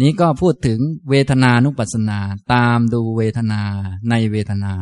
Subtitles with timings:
[0.00, 0.78] นี้ก็พูดถึง
[1.10, 2.18] เวทนานุปัสสนา
[2.52, 3.62] ตามดูเวทนา
[4.10, 4.74] ในเวทนา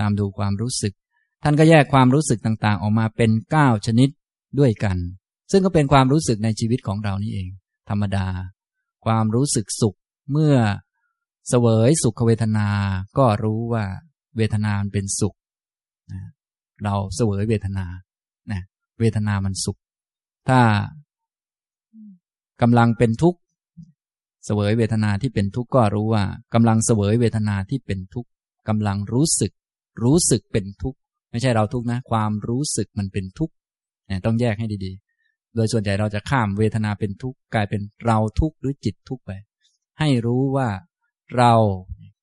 [0.00, 0.94] ตามดูความรู้สึก
[1.42, 4.08] ท่านก็แยกความรู้สึกต่างๆ ออกมาเป็นเก้าชนิด
[4.58, 4.96] ด้วยกัน
[5.50, 7.48] ซึ่งก็เป็นความรู้สึกในชีวิตของเรานี่เอง
[7.88, 8.26] ธรรมดา
[9.04, 9.96] ความรู้สึกสุข
[10.32, 10.54] เมื่อ
[11.48, 12.68] เสวยสุขเวทนา
[13.18, 13.84] ก็รู้ว่า
[14.36, 15.34] เวทนามันเป็นสุข
[16.84, 17.86] เราเสวยเวทนา
[18.50, 18.62] นะ
[19.00, 19.78] เวทนามันสุข
[20.48, 20.60] ถ้า
[22.60, 23.40] กำลังเป็นทุกข์
[24.44, 26.24] เสวยเวทนาที่เป็นทุกข์ก็รู้ว่า
[26.54, 28.28] กำลังเสวยเวทนาที่เป็นทุกข์
[28.68, 29.52] กำลังรู้สึก
[30.04, 30.98] รู้สึกเป็นทุกข์
[31.30, 33.54] ไม่ใช่เราทุกข์นะ ความรู้สึกมันเป็นทุกข์
[34.24, 39.30] ต้องแยกให้ดีๆ โดยส่วนใหญ่เราจะข้ามเวทนาเป็นทุกข์กลายเป็นเราทุกข์หรือจิตทุกข์ไป
[40.00, 40.68] ให้รู้ว่า
[41.38, 41.52] เรา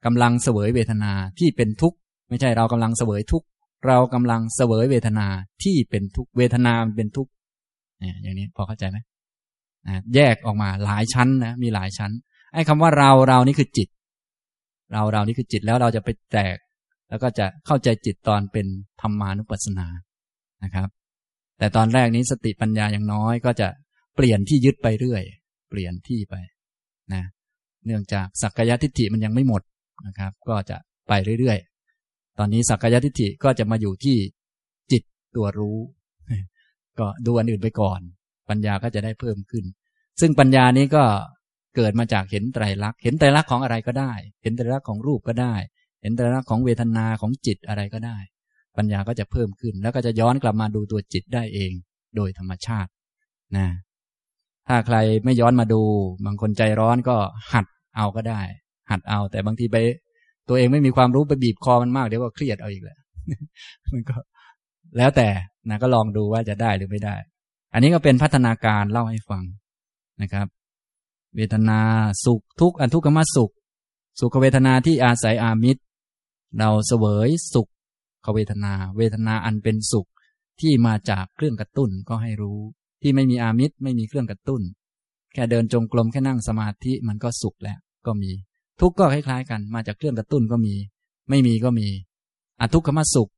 [0.05, 1.97] กำลังเสวยเวทนาที่เป็นทุกข์
[2.29, 3.47] ไม่ใช่เรากำลังเสวยทุกข์
[3.87, 5.27] เรากำลังเสวยเวทนา
[5.63, 7.31] ที่เป็นทุกข์เวทนาเป็นทุกข์
[7.99, 8.97] เนี่ยอย่างนี้พอเข้าใจไหม
[10.15, 12.11] แยกออกมาหลายชั้นนะมีหลายชั้น
[12.53, 13.87] ไอ้คำว่าเราเรานี่คือจิต
[14.93, 16.57] เราเรานี่คือจิตแล้วเราจะไปแตก
[17.09, 18.65] แล้วก็จะเข้าใจจิตตอนเป็น
[19.01, 19.87] ธรรมานุปัสสนา
[20.63, 20.87] นะครับ
[21.57, 23.67] แต่ตอนแรกนี้สติปัญญาอย่างน้อยก็จะ
[24.15, 25.23] เปลี่ยนที่ยึดไปเรื่อย
[25.69, 26.35] เปลี่ยนที่ไป
[27.13, 27.23] นะ
[27.85, 29.61] เนื่องจากสักกายทิฏฐิมันยังไม่หมด
[30.07, 30.77] นะครับ ก็จะ
[31.07, 34.17] ไปเรื่อยๆ ตอนนี้สักกายทิฏฐิก็จะมาอยู่ที่
[34.91, 35.03] จิต
[35.35, 35.77] ตัวรู้
[36.99, 37.99] ก็ดูอันอื่นไปก่อน
[38.49, 39.65] ปัญญาก็จะได้เพิ่มขึ้น
[40.21, 41.03] ซึ่งปัญญานี้ก็
[41.75, 45.55] เกิดมาจากเห็นไตรลักษณ์เห็นไตรลักษณ์ของอะไรก็ได้ เห็นไตรลักษณ์ของรูปก็ได้
[46.01, 48.17] เห็นไตรลักษณ์ของเวทนาของจิตอะไรก็ได้
[48.77, 51.71] ปัญญาก็จะเพิ่มขึ้น แล้วก็จะย้อนกลับมาดูตัวจิตได้เอง
[52.15, 52.91] โดยธรรมชาติ
[53.57, 53.67] นะ
[54.67, 55.81] ถ้าใครไม่ย้อนมาดู
[56.25, 57.17] บางคนใจร้อนก็
[57.53, 57.65] หัด
[57.97, 58.41] เอาก็ได้
[58.91, 59.77] หัดเอา แต่บางทีไป
[60.49, 62.97] ตัวเองไม่มีความรู้ไปบีบคอมันมากเดี๋ยวก็เครียดเอาอีกแหละ
[63.91, 64.17] มันก็
[64.97, 65.29] แล้วแต่
[65.69, 67.15] นะก็ลองดูว่าจะได้หรือไม่ได้
[67.73, 69.43] อันนี้ก็เป็นพัฒนาการเล่าให้ฟัง
[70.21, 70.47] นะครับ
[71.35, 71.79] เวทนา
[72.25, 73.53] สุขทุกข์อันทุกขมสุข
[74.19, 75.81] สุขเวทนาที่อาศัยอามิตร
[76.57, 77.69] เราเสวยสุข
[78.33, 80.07] เวทนา เวทนาอันเป็นสุข
[80.59, 82.59] ที่มาจากเครื่องกระตุ้นก็ให้รู้
[83.01, 84.61] ที่ไม่มีอามิตรไม่มีเครื่องกระตุ้น
[85.33, 88.31] แค่เดินจงกรมแค่นั่งสมาธิมันก็สุขแล้วก็มี
[88.81, 90.75] ทุกข์ก็คล้ายๆกัน มาจากเครื่องกระตุ้นก็มี
[91.29, 91.87] ไม่มีก็มี
[92.59, 93.29] อทุกขมสุข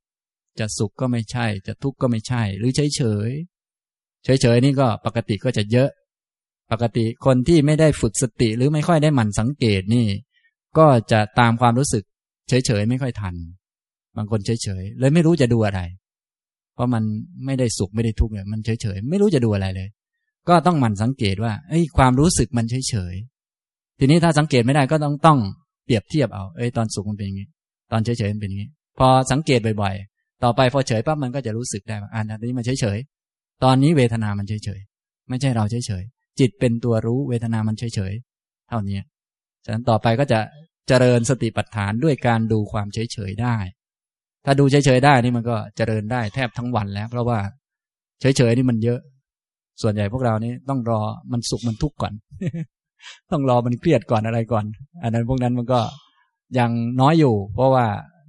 [0.58, 3.30] จะสุขก็ไม่ใช่ จะทุกข์ก็ไม่ใช่ หรือเฉย
[4.24, 5.88] เฉยเฉยเฉยนี่ก็ปกติก็จะเยอะ
[6.72, 10.06] ปกติคนที่ไม่ได้ฝึกสติหรือไม่ค่อยได้หมั่นสังเกตนี่
[10.78, 12.04] ก็จะตามความรู้สึก
[12.48, 13.34] เฉยเฉยไม่ค่อยทัน
[14.16, 15.80] บางคนเฉยเฉยเลยไม่รู้จะดูอะไร
[16.74, 17.02] เพราะมัน
[17.44, 19.88] ไม่ได้สุขไม่ได้ทุกข์เนี่ยมันเฉยเฉยไม่รู้จะดูอะไรเลย
[20.48, 23.14] ก็ต้องหมั่นสังเกตว่าเอ้ยความรู้สึกมันเฉยเฉย
[23.98, 25.38] ทีนี้ถ้าสังเกตไม่ได้ก็ต้องต้อง
[25.84, 27.48] เปรียบเทียบเอาเอ้ยตอนสุขมันเป็นอย่างนี้
[27.92, 28.68] ตอนเฉยเฉยมันเป็นอย่างนี้
[28.98, 32.98] พอสังเกตบ่อย ๆ ต่อไปพอเฉยปั๊บมันก็จะรู้สึกได้ว่าอันนี้มันเฉยเฉย
[33.64, 34.80] ตอนนี้เวทนามันเฉยเฉย
[35.28, 36.04] ไม่ใช่เราเฉยเฉย
[36.40, 38.12] จิตเป็นตัวรู้เวทนามันเฉยเฉย
[38.68, 38.98] เท่านี้
[39.64, 40.40] ฉะนั้นต่อไปก็จะ
[40.88, 43.56] เจริญสติปัฏฐานด้วยการดูความเฉยเฉยได้
[44.44, 47.38] ถ้าดูเฉยเฉยได้นี่มันก็เจริญได้แทบทั้งวันแล้ว เพราะว่า
[48.20, 49.00] เฉยเฉยนี่มันเยอะ
[49.82, 51.00] ส่วนใหญ่พวกเรานี่ต้องรอ
[51.32, 52.12] มันสุขมันทุกข์ก่อน
[53.30, 54.64] ต้องรอมันเครียดก่อนอะไรก่อน
[55.02, 55.80] อันนั้นพวกนั้นมันก็
[56.58, 56.70] ยัง
[57.00, 57.86] น้อยอยู่ เพราะว่า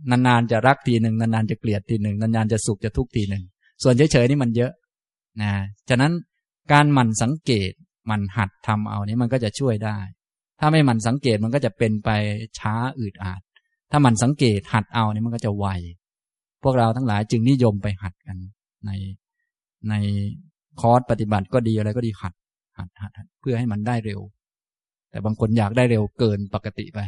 [0.09, 3.43] นานๆ จะรักทีหนึ่งนานๆ จะเกลียดทีหนึ่งนานๆ จะสุขจะทุกข์ทีหนึ่ง
[3.83, 4.71] ส่วนเฉยๆ นี่มันเยอะ
[5.41, 5.51] นะ
[5.89, 6.11] ฉะนั้น
[6.71, 7.71] การหมั่นสังเกต
[8.09, 9.97] มันหัดทำเอานี้มันก็จะช่วยได้
[10.59, 12.09] ถ้าไม่หมั่นสังเกตมันก็จะเป็นไป
[12.59, 13.41] ช้าอืดอาด
[13.91, 15.67] ถ้ามันสังเกตหัดเอานี่มันก็จะไว
[16.63, 18.37] พวกเราทั้งหลายจึงนิยมไปหัดกัน
[18.85, 18.91] ใน
[19.89, 19.93] ใน
[20.81, 22.33] คอร์สปฏิบัติก็ดีอะไรก็ดีหัด
[22.77, 24.21] หัดหัดเพื่อให้มันได้เร็ว
[25.09, 26.99] แต่บางคนอยากได้เร็วเกินปกติไป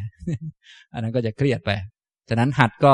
[0.93, 1.71] อันนั้นก็จะเครียดไป
[2.29, 2.93] ฉะนั้นหัดก็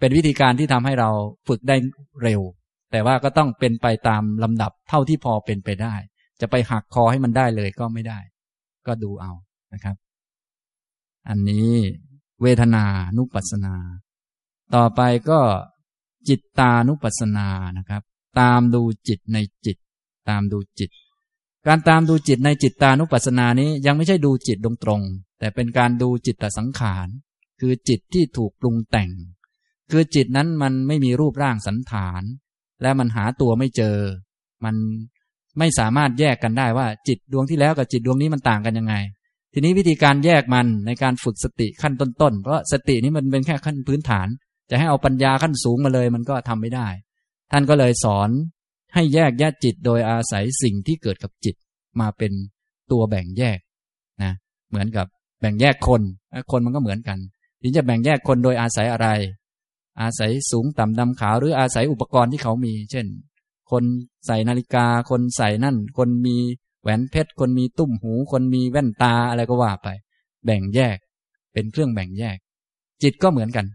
[0.00, 1.10] เป็นวิธีการที่ทำให้เรา
[1.48, 1.76] ฝึกได้
[2.22, 2.40] เร็ว
[2.90, 5.94] แต่ว่าก็ต้องเป็นไปตามลำดับเท่าที่พอเป็นไปได้
[6.40, 8.18] จะไปหักคอให้มันได้เลยก็ไม่ได้
[8.86, 9.32] ก็ดูเอา
[9.72, 9.96] นะครับ
[11.28, 11.70] อันนี้
[12.42, 12.84] เวทนา
[13.16, 13.74] นุปัสสนา
[14.74, 15.40] ต่อไปก็
[16.28, 18.02] จิตตานุปัสสนานะครับ
[18.40, 19.76] ตามดูจิตในจิต
[20.28, 20.90] ตามดูจิต
[21.66, 25.02] การตามดูจิตในจิตตานุปัสสนานี้ยังไม่ใช่ดูจิตตรงตรง
[25.38, 27.08] แต่เป็นการดูจิตตสังขาร
[27.60, 29.10] คือจิตที่ถูกปรุงแต่ง
[29.90, 32.22] คือจิตนั้นมันไม่มีรูปร่างสันฐาน
[32.82, 33.96] และมันหาตัวไม่เจอ
[34.64, 34.74] มัน
[35.58, 38.94] ไม่สามารถแยกกันได้ว่าจิตดวงที่แล้วกับจิตดวงนี้มันต่างกันยังไง
[39.52, 44.28] ทีนี้วิธีการแยกมันในการฝึกสติขั้นต้นๆ เพราะสตินี้มันเป็นแค่ขั้นพื้นฐาน
[44.70, 46.88] จะให้เอาปัญญาขั้นสูงมาเลยมันก็ทำไม่ได้
[47.52, 48.30] ท่านก็เลยสอน
[48.94, 51.54] ให้แยกแยกจิตโดยอาศัยสิ่งที่เกิดกับจิต
[52.00, 52.32] มาเป็น
[52.90, 53.58] ตัวแบ่งแยก
[54.22, 54.32] นะ
[54.70, 55.06] เหมือนกับ
[55.40, 56.02] แบ่งแยกคน
[56.50, 57.18] คนมันก็เหมือนกัน
[57.60, 59.08] ทีจะแบ่งแยกคนโดยอาศัยอะไร
[60.00, 63.06] อาศัยสูงต่ำดำขาวหรืออาศัยอุปกรณ์ที่เขามี เช่น
[63.70, 63.84] คน
[64.26, 66.36] ใส่นาฬิกา คนใส่นั่น คนมี
[66.82, 69.88] แหวนเพชร คนมีตุ้มหู คนมีแว่นตาอะไรก็ว่าไป
[70.44, 70.96] แบ่งแยก
[71.52, 72.36] เป็นเครื่องแบ่งแยก
[73.02, 73.66] จิตก็เหมือนกัน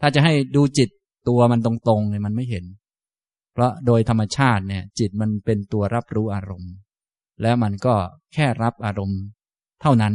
[0.00, 0.88] ถ้าจะให้ดูจิต
[1.28, 2.64] ตัวมันตรงๆเนี่ยมันไม่เห็น
[3.52, 6.72] เพราะโดยธรรมชาติเนี่ย จิตมันเป็นตัวรับรู้อารมณ์
[7.42, 7.94] แล้วมันก็
[8.34, 9.20] แค่รับอารมณ์
[9.82, 10.14] เท่านั้น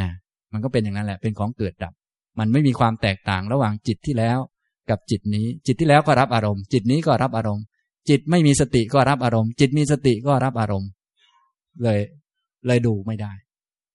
[0.00, 0.08] นะ
[0.52, 1.92] มันก็เป็นอย่างนั้นแหละ เป็นของเกิดดับ
[2.38, 4.38] มันไม่มีความแตกต่างระหว่างจิตที่แล้ว
[4.90, 7.64] กับจิตนี้ จิตที่แล้วก็รับอารมณ์ จิตนี้ก็รับอารมณ์
[8.08, 10.90] จิตไม่มีสติก็รับอารมณ์ จิตมีสติก็รับอารมณ์
[11.82, 12.00] เลย
[12.66, 13.32] เลยดูไม่ได้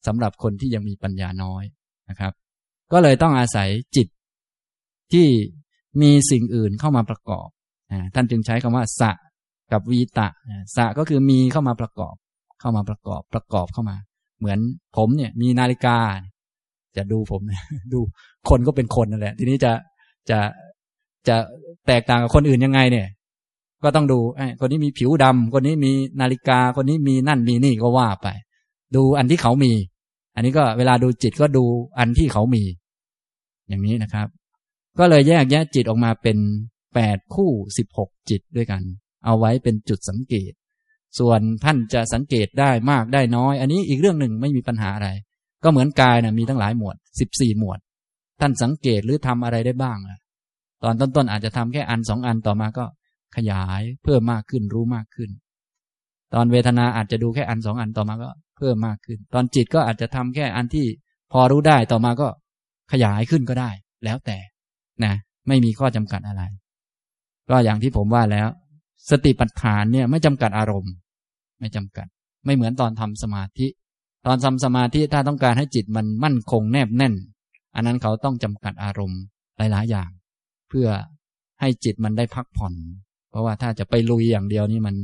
[0.07, 1.63] สำหรับคนที่ยังมีปัญญาน้อย
[2.09, 2.33] นะครับ
[2.91, 4.07] ก็เลยต้องอาศัยจิต
[5.13, 5.27] ที่
[6.01, 7.47] มีสิ่งอื่นเข้ามาประกอบ
[8.15, 9.11] ท่านจึงใช้คำว่าสะ
[9.71, 10.27] กับวีตะ
[10.75, 12.15] สะก็คือมีเข้ามาประกอบ
[12.59, 13.97] เข้ามาประกอบประกอบเข้ามา
[14.39, 14.59] เหมือน
[14.97, 15.97] ผมเนี่ยมีนาฬิกา
[16.97, 17.41] จะดูผม
[17.93, 17.99] ดู
[18.49, 19.71] คนก็เป็นคนนั่นแหละ ทีนี้จะ
[20.29, 20.39] จะ
[21.27, 21.35] จะ
[21.87, 23.07] แตกต่างกับคนอื่นยังไงเนี่ย
[23.83, 28.27] ก็ต้องดูอคนนี้มีผิวดำคนนี้มีนาฬิกา คนนี้มีนั่นมีนี่ก็ว่าไป
[28.95, 29.71] ดูอันที่เขามี
[30.35, 31.65] อันนี้ก็เวลาดูจิตก็ดู
[31.99, 32.63] อันที่เขามี
[33.67, 34.27] อย่างนี้นะครับ
[34.99, 36.37] ก็เลยแยกแยะจิตออกมาเป็น
[36.93, 38.81] แปดคู่สิบหกจิตด้วยกัน
[39.25, 40.51] เอาไว้เป็นจุดสังเกต
[41.19, 45.09] ส่วนท่านจะสังเกตได้มากได้น้อย อันนี้อีกเรื่องหนึ่งไม่มีปัญหาอะไร
[45.65, 47.79] ก็เหมือนกายนะมีทั้งหลายหมวดสิบสี่หมวด
[48.39, 50.19] ท่านสังเกตหรือทำอะไรได้บ้างอะ
[50.83, 52.85] ตอนต้นๆอาจจะทำแค่อันสองอันต่อมาก็
[53.35, 55.29] ขยายเพิ่มมากขึ้นรู้มากขึ้น
[56.33, 60.85] ตอนเวทนาอาจจะดูแค่อันสองอันต่อมาก็ เพิ่มมากขึ้น ตอนจิตก็อาจจะทำแค่อันที่
[61.31, 62.27] พอรู้ได้ต่อมาก็
[62.91, 63.69] ขยายขึ้นก็ได้
[64.03, 64.37] แล้วแต่
[65.03, 65.13] นะ
[65.47, 66.43] ไม่มีข้อจำกัดอะไร
[67.49, 68.47] ก็อย่างที่ผมว่าแล้ว
[69.09, 70.93] สติปัฏฐานเนี่ยไม่จำกัดอารมณ์
[71.59, 72.07] ไม่จำกัด
[72.45, 73.67] ไม่เหมือนตอนทำสมาธิ
[74.25, 77.13] ตอนทำสมาธิถ้าต้องการให้จิตมันมั่นคงแนบแน่น
[77.75, 79.21] อันนั้นเขาต้องจำกัดอารมณ์
[79.57, 80.09] หลาย ๆ อย่าง
[80.69, 80.87] เพื่อ
[81.61, 82.73] ให้จิตมันได้พักผ่อน
[83.29, 84.95] เพราะว่าถ้าจะไปลุยอย่างเดียวนี่มัน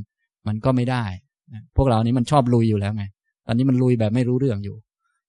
[0.48, 1.04] มันก็ไม่ได้
[1.78, 3.04] พวกเรานี้มันชอบลุยอยู่แล้วไง
[3.48, 4.76] ตอนนี้มันลุยแบบไม่รู้เรื่องอยู่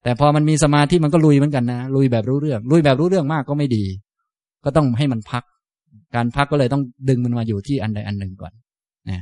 [0.05, 3.85] แต่พอมันมีสมาธิมันก็ลุยเหมือนกันนะ ลุยแบบรู้เรื่อง ลุยแบบรู้เรื่องมากก็ไม่ดี
[4.65, 5.45] ก็ต้องให้มันพัก
[6.15, 8.53] การพักก็เลยต้องดึงมันมาอยู่ที่อันใดอันหนึ่งก่อน
[9.09, 9.21] นะ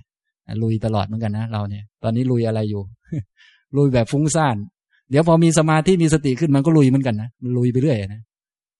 [0.63, 2.83] ลุยตลอดเหมือนกันนะเราเนี่ย ตอนนี้ลุยอะไรอยู่
[3.77, 4.57] ลุยแบบฟุ้งซ่าน
[5.11, 8.23] เดี๋ยวพอมีสมาธิมีสติขึ้นมันก็ลุยเหมือนกันนะมันลุยไปเรื่อยนะ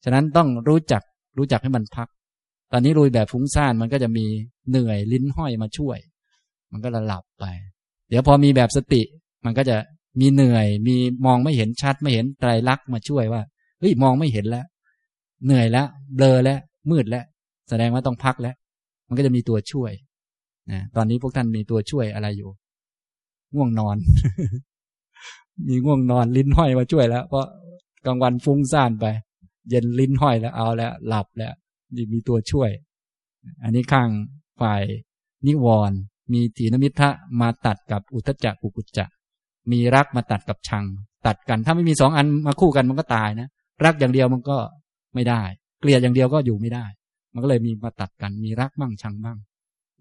[0.05, 1.03] ฉะนั้นต้องรู้จัก
[1.39, 2.09] รู้จักให้มันพัก
[2.73, 4.27] ตอนนี้ลุยแบบฟุ้งซ่านมันก็จะมี
[4.71, 5.99] เหนื่อยลิ้นห้อยมาช่วย
[6.73, 7.45] มันก็ระหลับไป
[8.09, 9.03] เดี๋ยวพอมีแบบสติ
[9.45, 9.77] มันก็จะ
[10.21, 10.97] มีเหนื่อย มี
[11.27, 13.43] มองไม่เห็นชัดไม่เห็นไตรลักษณ์มาช่วยว่า
[13.81, 14.67] เฮ้ยมองไม่เห็นแล้ว
[15.45, 16.59] เหนื่อยแล้วเบลอแล้ว
[16.91, 17.25] มืดแล้ว
[17.69, 18.55] แสดงว่าต้องพักแล้ว
[19.09, 19.93] มันก็จะมีตัวช่วย
[20.71, 22.51] นะตอนนี้พวกท่านมีตัวช่วยอะไรอยู่
[23.55, 23.97] ง่วงนอน
[25.69, 27.47] มีง่วงนอนลิ้นห้อยมาช่วยแล้ว เพราะ
[28.07, 29.07] กลางวันฟุ้งซ่านไป
[29.71, 31.55] เย็นลิ้นห้อยแล้วเอาแล้ว หลับแล้ว
[31.95, 32.71] นี่มีตัวช่วย
[33.63, 34.09] อันนี้ข้าง
[34.61, 34.83] ฝ่าย
[35.47, 35.99] นิวรณ์
[36.33, 37.11] มีถีนมิทะ
[37.41, 39.07] มาตัดกับอุทจักกุกุจจะ
[39.73, 40.85] มีรักมาตัดกับชัง
[41.27, 43.49] ตัดกัน ถ้าไม่มีสองอันมาคู่กันมันก็ตายนะ
[43.85, 44.57] รักอย่างเดียวมันก็
[45.15, 45.43] ไม่ได้
[45.81, 46.85] เกลียดอย่างเดียวก็อยู่ไม่ได้
[47.35, 49.39] มันก็เลยมีมาตัดกัน มีรักบ้างชังบ้าง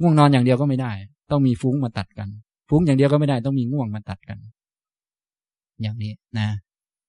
[0.01, 0.91] ง่วงนอนอย่างเดียวก็ไม่ได้
[1.31, 2.29] ต้องมีฟุ้งมาตัดกัน
[2.69, 4.37] ฟุ้งอย่างเดียวก็ไม่ได้ ต้องมีง่วงมาตัดกัน
[5.81, 6.47] อย่างนี้นะ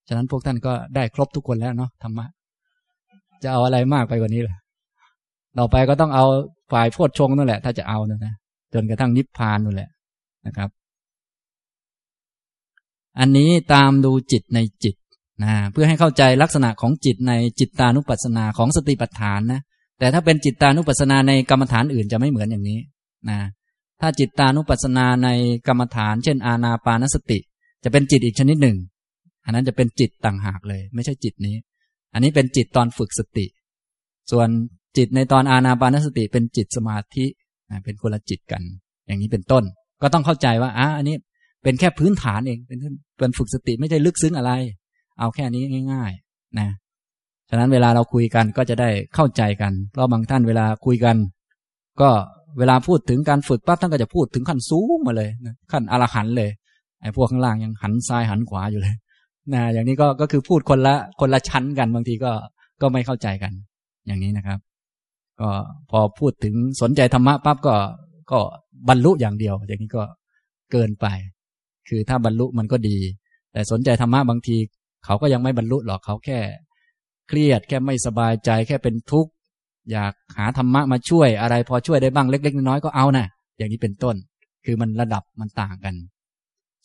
[0.08, 2.26] ฉะนั้นพวกท่านก็ได้ครบทุกคนแล้วเนาะธรรมะ
[3.43, 4.56] จะเอาอะไรมากไปกว่านี้ล่ะ
[5.58, 6.26] ต่อไปก็ต้องเอา
[6.72, 8.34] ฝ่ายโพชฌงนั่นแหละ ถ้าจะเอานะนะ
[8.72, 9.90] จนกระทั่งนิพพานนั่นแหละ
[10.46, 10.70] นะครับ
[13.19, 14.96] อันนี้ตามดูจิตในจิต
[15.44, 19.60] นะเพื่อให้เข้าใจลักษณะของจิตในจิตตานุปัสสนาของสติปัฏฐานนะ
[19.98, 22.79] แต่ถ้าเป็นจิตตานุปัสสนาในกรรมฐานอื่นจะไม่เหมือนอย่างนี้
[23.31, 23.39] นะ
[24.00, 25.29] ถ้าจิตตานุปัสสนาใน
[25.67, 27.39] กรรมฐาน เช่น อาณาปานสติ
[27.84, 28.77] จะเป็นจิตอีกชนิดหนึ่ง
[29.44, 31.56] อันนั้นจะเป็นจิตต่างหากเลย ไม่ใช่จิตนี้
[32.13, 33.46] อันนี้เป็นจิตตอนฝึกสติ
[34.31, 34.49] ส่วน
[34.96, 37.25] จิตในตอนอาณาปานสติเป็นจิตสมาธิ
[37.84, 38.63] เป็นคนละจิตกัน
[39.06, 39.65] อย่างนี้เป็นต้น
[40.03, 41.17] ก็ต้องเข้าใจว่าอะอันนี้
[41.63, 42.79] เป็นแค่พื้นฐานเองเป็น
[43.19, 44.53] เป็นฝึกสติไม่ได้ลึกซึ้งอะไร
[45.19, 46.69] เอาแค่นี้ง่าย ๆ นะ
[47.49, 51.17] ฉะนั้นเวลาเราคุยกันก็จะได้เข้าใจกันเพราะบางท่านเวลาคุยกัน
[52.01, 52.10] ก็
[52.58, 55.31] เวลาพูดถึงการฝึกปั๊บท่านก็จะพูดถึงขั้นสูงมาเลย
[55.72, 56.51] ขั้นอรหันเลย
[57.02, 58.94] ไอ้พวกข้างล่างยังหันซ้ายหันขวาอยู่เลย
[59.54, 62.32] นะอย่างนี้ก็ก็คือพูดคนละคนละชั้นกันบางทีก็
[62.80, 63.52] ก็ไม่เข้าใจกัน
[64.06, 64.58] อย่างนี้นะครับ
[65.40, 65.48] ก็
[65.90, 67.74] พอพูดถึงสนใจธรรมะปั๊บก็
[68.32, 68.40] ก็
[68.88, 70.02] บรรลุอย่างเดียว อย่างนี้ก็
[70.72, 71.06] เกินไป
[71.88, 72.98] คือถ้าบรรลุมันก็ดี
[73.52, 74.56] แต่สนใจธรรมะบางที
[75.04, 76.38] เขาก็ยังไม่บรรลุหรอกเขาแค่
[77.28, 79.30] เครียดแค่ไม่สบายใจแค่เป็นทุกข์
[79.92, 83.26] อยากหาธรรมะมาช่วยอะไร พอช่วยได้บ้างเล็ก ๆ น้อยๆก็เอานะ
[83.58, 84.16] อย่างนี้เป็นต้น
[84.64, 85.94] คือมันระดับมันต่างกัน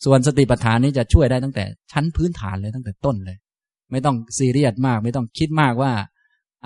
[0.04, 3.36] ส่วนสติปัฏฐานนี้จะช่วยได้ตั้งแต่ชั้นพื้นฐานเลยตั้งแต่ต้นเลย
[3.90, 5.92] ไม่ต้องซีเรียสมาก ไม่ต้องคิดมากว่า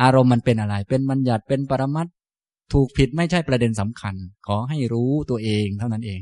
[0.03, 2.07] อารมณ์มันเป็นอะไร เป็นบัญญัติเป็นปรมัต
[2.73, 4.15] ถูกผิดไม่ใช่ประเด็นสำคัญ
[4.47, 6.21] ขอให้รู้ตัวเองเท่านั้นเอง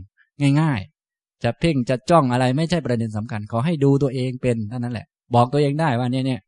[0.61, 0.81] ง่าย
[1.12, 6.41] ๆ จะเพ่งจะจ้องอะไรไม่ใช่ประเด็นสำคัญ ขอให้ดูตัวเองเป็นเท่านั้นแหละ บอกตัวเองได้ว่าเนี่ยเนี่ย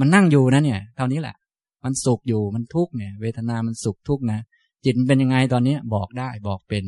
[0.00, 1.36] มันนั่งอยู่นะเนี่ยเท่านี้แหละ
[1.84, 4.38] มันสุขอยู่มันทุกเนี่ย เวทนามันสุขทุกนะ
[4.84, 6.84] จิตเป็นยังไงตอนนี้บอกได้บอกเป็น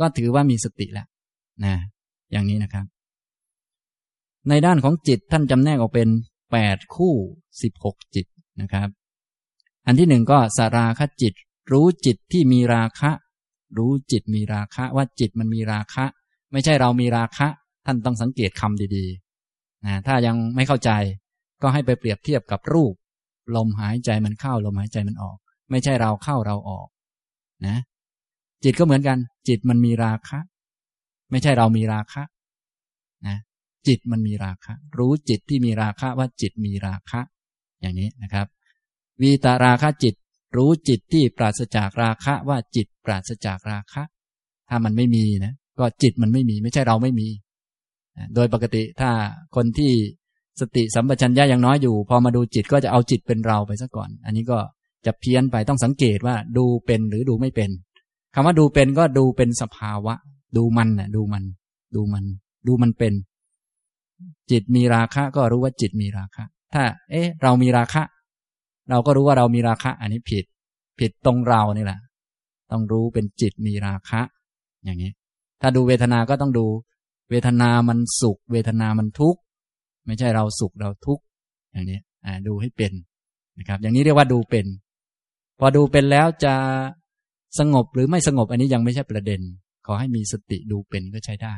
[0.00, 1.06] ก็ถือว่ามีสติแล้ว
[1.64, 1.74] นะ
[2.32, 2.86] อย่างนี้นะครับ
[4.48, 6.08] ในด้านของจิตท่านจำแนกออกเป็น
[6.52, 7.14] แปดคู่
[7.62, 8.26] สิบหกจิต
[8.60, 8.88] นะครับ
[9.86, 11.34] อันที่หนึ่งก็สาราคจิต
[11.72, 13.10] รู้จิตที่มีราคะ
[13.78, 16.04] รู้จิตมีราคะว่าจิตมันมีราคะ
[16.52, 17.48] ไม่ใช่เรามีราคะ
[17.86, 20.90] ท่านต้องสังเกตคำดีๆนะถ้ายังไม่เข้าใจ
[21.62, 22.94] ก็ให้ไปเปรียบเทียบกับรูป
[23.56, 25.36] ลมหายใจมันเข้าลมหายใจมันออก
[25.70, 26.88] ไม่ใช่เราเข้าเราออก
[27.66, 27.76] นะ
[28.64, 30.38] จิตก็เหมือนกัน จิตมันมีราคะ
[31.32, 32.22] ไม่ใช่เรามีราคะ
[33.26, 33.36] นะ
[33.86, 37.20] จิตมันมีราคะ รู้จิตที่มีราคะว่าจิตมีราคะ
[37.80, 38.46] อย่างนี้นะครับ
[39.20, 40.14] วีตาราคะจิต
[40.56, 44.02] รู้จิตที่ปราศจากราคะว่าจิตปราศจากราคะ
[44.68, 47.28] ถ้ามันไม่มีนะก็จิตมันไม่มี ไม่ใช่เราไม่มี
[48.34, 49.10] โดยปกติถ้า
[49.56, 49.92] คนที่
[50.60, 54.58] สติสัมปชัญญะยังน้อยอยู่ พอมาดูจิตก็จะเอาจิตเป็นเราไปซะก่อน อันนี้ก็
[55.06, 57.70] จะเพี้ยนไปต้องสังเกตว่าดูเป็นหรือดูไม่เป็น
[58.34, 60.14] คำว่าดูเป็นก็ดูเป็นสภาวะ
[60.56, 61.44] ดูมันนะดูมัน
[61.94, 62.24] ดูมัน
[62.66, 63.14] ดูมันเป็น
[64.50, 66.44] จิตมีราคะ ก็รู้ว่าจิตมีราคะ
[66.74, 68.02] ถ้า เอ๊ะ เรามีราคะ
[68.90, 70.44] เราก็รู้ว่าเรามีราคะ อันนี้ผิด
[70.98, 72.00] ผิดตรงเรานี่แหละ
[72.70, 74.20] ต้องรู้เป็นจิตมีราคะ
[74.84, 75.10] อย่างนี้
[75.60, 76.66] ถ้าดูเวทนา ก็ต้องดู
[77.30, 79.40] เวทนามันสุข เวทนามันทุกข์
[80.06, 81.22] ไม่ใช่เราสุขเราทุกข์
[81.72, 81.98] อย่างนี้
[82.46, 82.92] ดูให้เป็น
[83.58, 84.66] นะครับ อย่างนี้เรียกว่าดูเป็น
[85.58, 86.54] พอดูเป็นแล้วจะ
[87.58, 89.40] สงบหรือไม่สงบอันนี้ยังไม่ใช่ประเด็น
[89.86, 91.56] ขอให้มีสติดูเป็นก็ใช้ได้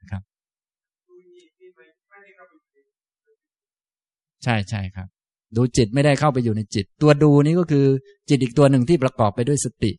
[0.00, 0.22] นะครับ
[4.44, 5.08] ใช่ใช่ครับ
[5.56, 7.86] ดูจิตไม่ได้เข้าไปอยู่ในจิต ตัวดูนี้ก็คือ
[8.28, 9.92] จิตอีกตัวหนึ่งที่ประกอบไปด้วยสติ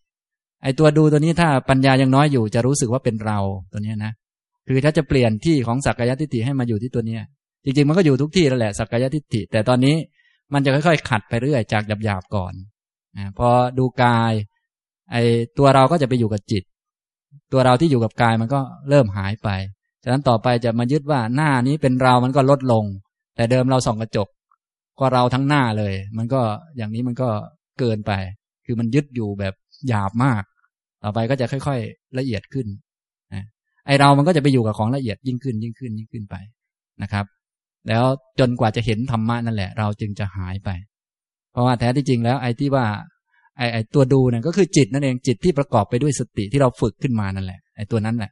[0.63, 3.39] ไอตัวดูตัวนี้ถ้าปัญญายังน้อยอยู่จะรู้สึกว่าเป็นเรา
[3.71, 4.11] ตัวนี้นะ
[4.67, 7.21] คือถ้าจะเปลี่ยนที่ของสักกายทิฏฐิให้มาอยู่ที่ตัวเนี้ย
[7.63, 9.95] จริงๆมันก็อยู่ทุกที่แล้วแหละสักกายทิฏฐิ แต่ตอนนี้
[10.53, 12.53] มันจะค่อยๆ ขัดไปเรื่อยจากหยาบๆก่อน
[13.37, 14.33] พอดูกาย
[15.11, 15.17] ไอ
[15.57, 16.63] ตัวเราก็จะไปอยู่กับจิต
[17.51, 19.49] ตัวเราที่อยู่กับกายมันก็เริ่มหายไป
[20.03, 22.85] ฉะนั้นต่อไปจะมายึดว่าหน้านี้เป็นเรา มันก็ลดลง
[23.35, 24.27] แต่เดิมเราส่องกระจก
[24.99, 26.41] ก็เราทั้งหน้าเลย มันก็
[26.77, 27.29] อย่างนี้มันก็
[27.79, 28.11] เกินไป
[28.65, 29.53] คือมันยึดอยู่แบบ
[29.87, 30.43] หยาบมาก
[31.03, 32.67] ต่อไปก็จะค่อย ๆ ละเอียดขึ้น
[33.87, 36.35] ไอเรามันก็จะไปอยู่กับของละเอียดยิ่งขึ้นยิ่งขึ้นยิ่งขึ้นไป
[37.01, 37.25] นะครับ
[37.87, 38.03] แล้ว
[38.39, 40.69] จนกว่าจะเห็นธรรมะนั่นแหละ เราจึงจะหายไป
[41.51, 42.85] เพราะว่าแท้ที่จริงแล้วไอ้ที่ว่า
[43.57, 48.31] ไอ้ไอ้ตัวดูเนี่ยก็คือจิตนั่นเองจิตที่ประกอบไปด้วยสติที่เราฝึกขึ้นมานั่นแหละไอ้ตัวนั้นแหละ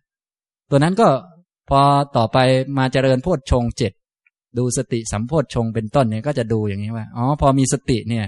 [0.69, 1.07] ตัวนั้นก็
[1.69, 1.81] พอ
[2.17, 2.37] ต่อไป
[2.77, 3.93] มาเจริญโพชฌงเจ็ด
[4.57, 8.25] ดูสติสัมโพชฌงเป็นต้นเนี่ยก็จะดูอย่างนี้ว่าอ๋อพอมีสติเนี่ย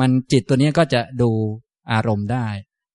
[0.00, 1.30] มันจิตตัวนี้ก็จะดู
[1.92, 2.46] อารมณ์ได้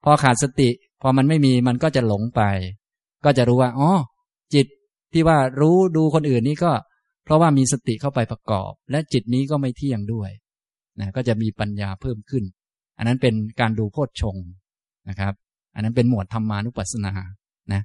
[0.04, 0.70] พอขาดสติ
[1.02, 2.42] พอมันไม่มีมันก็จะหลงไป
[3.26, 3.92] ก็จะรู้ว่าอ๋อ
[4.54, 4.68] จิต
[5.14, 6.72] ที่ว่ารู้ดูคนอื่นนี่ก็
[7.26, 10.30] เพราะว่ามีสติเข้าไปประกอบ และจิตนี้ก็ไม่เที่ยงด้วย
[11.00, 12.44] นะก็จะมีปัญญาเพิ่มขึ้น
[13.02, 14.36] อันนั้นเป็นการดูโพชฌง
[15.10, 15.34] นะครับ
[15.76, 17.14] อันนั้นเป็นหมวดธรรมานุปัสสนา
[17.74, 17.82] นะ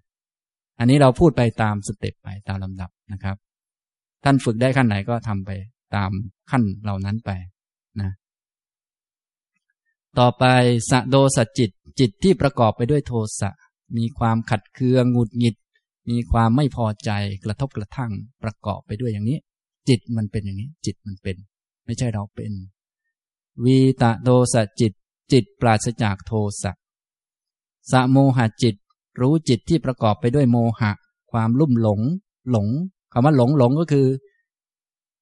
[0.78, 3.36] อันนี้เราพูดไปตามสเต็ปไปตามลำดับนะครับ
[4.24, 5.50] ท่านฝึกได้ขั้นไหนก็ทำไป
[5.94, 6.10] ตาม
[6.50, 7.30] ขั้นเหล่านั้นไป
[8.00, 8.10] นะ
[10.18, 10.44] ต่อไป
[10.90, 11.70] สะโดสจิต
[12.00, 13.50] จิตที่ประกอบไปด้วยโทสะ
[13.96, 15.56] มีความขัดเคืองหงุดหงิด
[16.10, 17.10] มีความไม่พอใจ
[17.44, 19.38] กระทบกระทั่งประกอบไปด้วยอย่างนี้
[19.88, 21.36] จิตมันเป็นอย่างนี้ จิตมันเป็น
[21.86, 22.52] ไม่ใช่เราเป็น
[23.64, 24.92] วีตะโทสะจิต
[25.32, 26.72] จิตปราศจากโทสะ
[27.90, 28.74] สะโมหะจิต
[29.20, 30.90] รู้จิตที่ประกอบไปด้วยโมหะ
[31.32, 32.00] ความลุ่มหลง
[32.50, 32.68] หลง
[33.12, 34.06] คำว่าหลงหลงก็คือ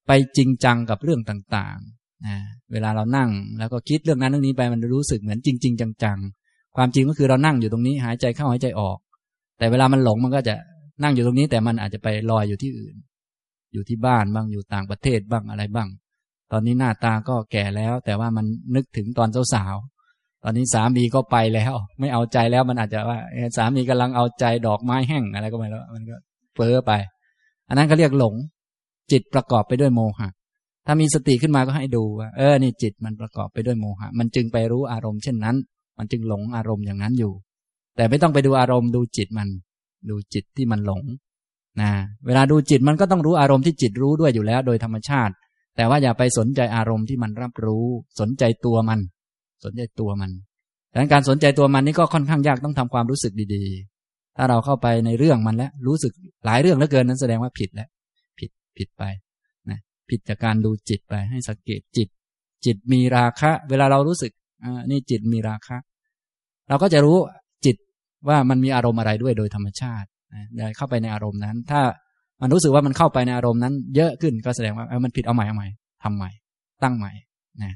[0.07, 2.37] ไปจริงจังกับเรื่องต่างๆนะ
[2.73, 8.99] เวลาเรานั่ง แล้วก็คิดเรื่องนั้นเรื่องนี้ไปมันรู้สึกเหมือนจริง ๆ จังๆ ความจริงก็คือเรานั่งอยู่ตรงนี้หายใจเข้าหายใจออก
[9.59, 10.55] แต่เวลามันหลงมันก็จะ
[11.03, 12.95] นั่งอยู่ตรงนี้ แต่มันอาจจะไปลอยอยู่ที่อื่น
[13.73, 15.89] อยู่ที่บ้านบ้างอยู่ต่างประเทศบ้างอะไรบ้าง
[16.53, 19.75] ตอนนี้หน้าตาก็แก่แล้ว แต่ว่ามันนึกถึงตอนสาว
[20.45, 23.19] ตอนนี้สามีก็ไปแล้ว ไม่เอาใจแล้วมันอาจจะว่า
[23.57, 26.17] สามีกำลังเอาใจดอกไม้แห้งอะไรก็ไม่รู้มันก็
[26.55, 26.93] เฟ้อไป
[27.69, 28.35] อันนั้นเขาเรียกหลง
[29.13, 30.29] จิตประกอบไปด้วยโมหะ
[30.87, 35.57] ถ้ามีสติขึ้นมาก็ให้ดูว่าเออนี่จิตมันประกอบไปด้วยโมหะ มันจึงไปรู้อารมณ์เช่นนั้น
[35.99, 37.33] มันจึงหลงอารมณ์อย่างนั้นอยู่
[37.97, 39.49] แต่ไม่ต้องไปดูอารมณ์ดูจิตมัน
[40.11, 41.03] ดูจิตที่มันหลง
[41.81, 41.91] นะ
[42.27, 45.35] เวลาดูจิตมันก็ต้องรู้อารมณ์ที่จิตรู้ด้วยอยู่แล้ว โดยธรรมชาติ
[45.77, 47.87] แต่ว่าอย่าไปสนใจอารมณ์ที่มันรับรู้
[48.21, 49.01] สนใจตัวมัน
[49.65, 50.31] สนใจตัวมัน
[50.91, 56.13] ดังนั้นการสนใจตัวมันนี่ก็ค่อนข้างยากต้องทำความรู้สึกดีๆ ถ้าเราเข้าไปในเรื่องมันแล้ว รู้สึก
[56.45, 57.89] หลายเรื่องเหลือเกินนั้นแสดงว่าผิดแล้ว
[58.39, 59.05] ผิดผิดไป
[59.71, 59.79] นะ
[60.11, 62.09] ผิดจากการดูจิตไปให้สังเกตจิต
[62.65, 64.33] จิตมีราคะ เวลาเรารู้สึก
[64.65, 65.77] อ่านี่จิตมีราคะ
[66.69, 67.17] เราก็จะรู้
[67.65, 67.77] จิต
[68.29, 70.09] ว่ามันมีอารมณ์อะไรด้วยโดยธรรมชาติ
[70.57, 71.83] ได้เข้าไปในอารมณ์นั้น ถ้า
[72.41, 75.69] มันรู้สึกว่ามันเข้าไปในอารมณ์นั้น เยอะขึ้นก็แสดงว่าเออมันผิดเอาใหม่เอาใหม่
[76.03, 76.31] ทำใหม่
[76.83, 77.13] ตั้งใหม่
[77.63, 77.73] นะ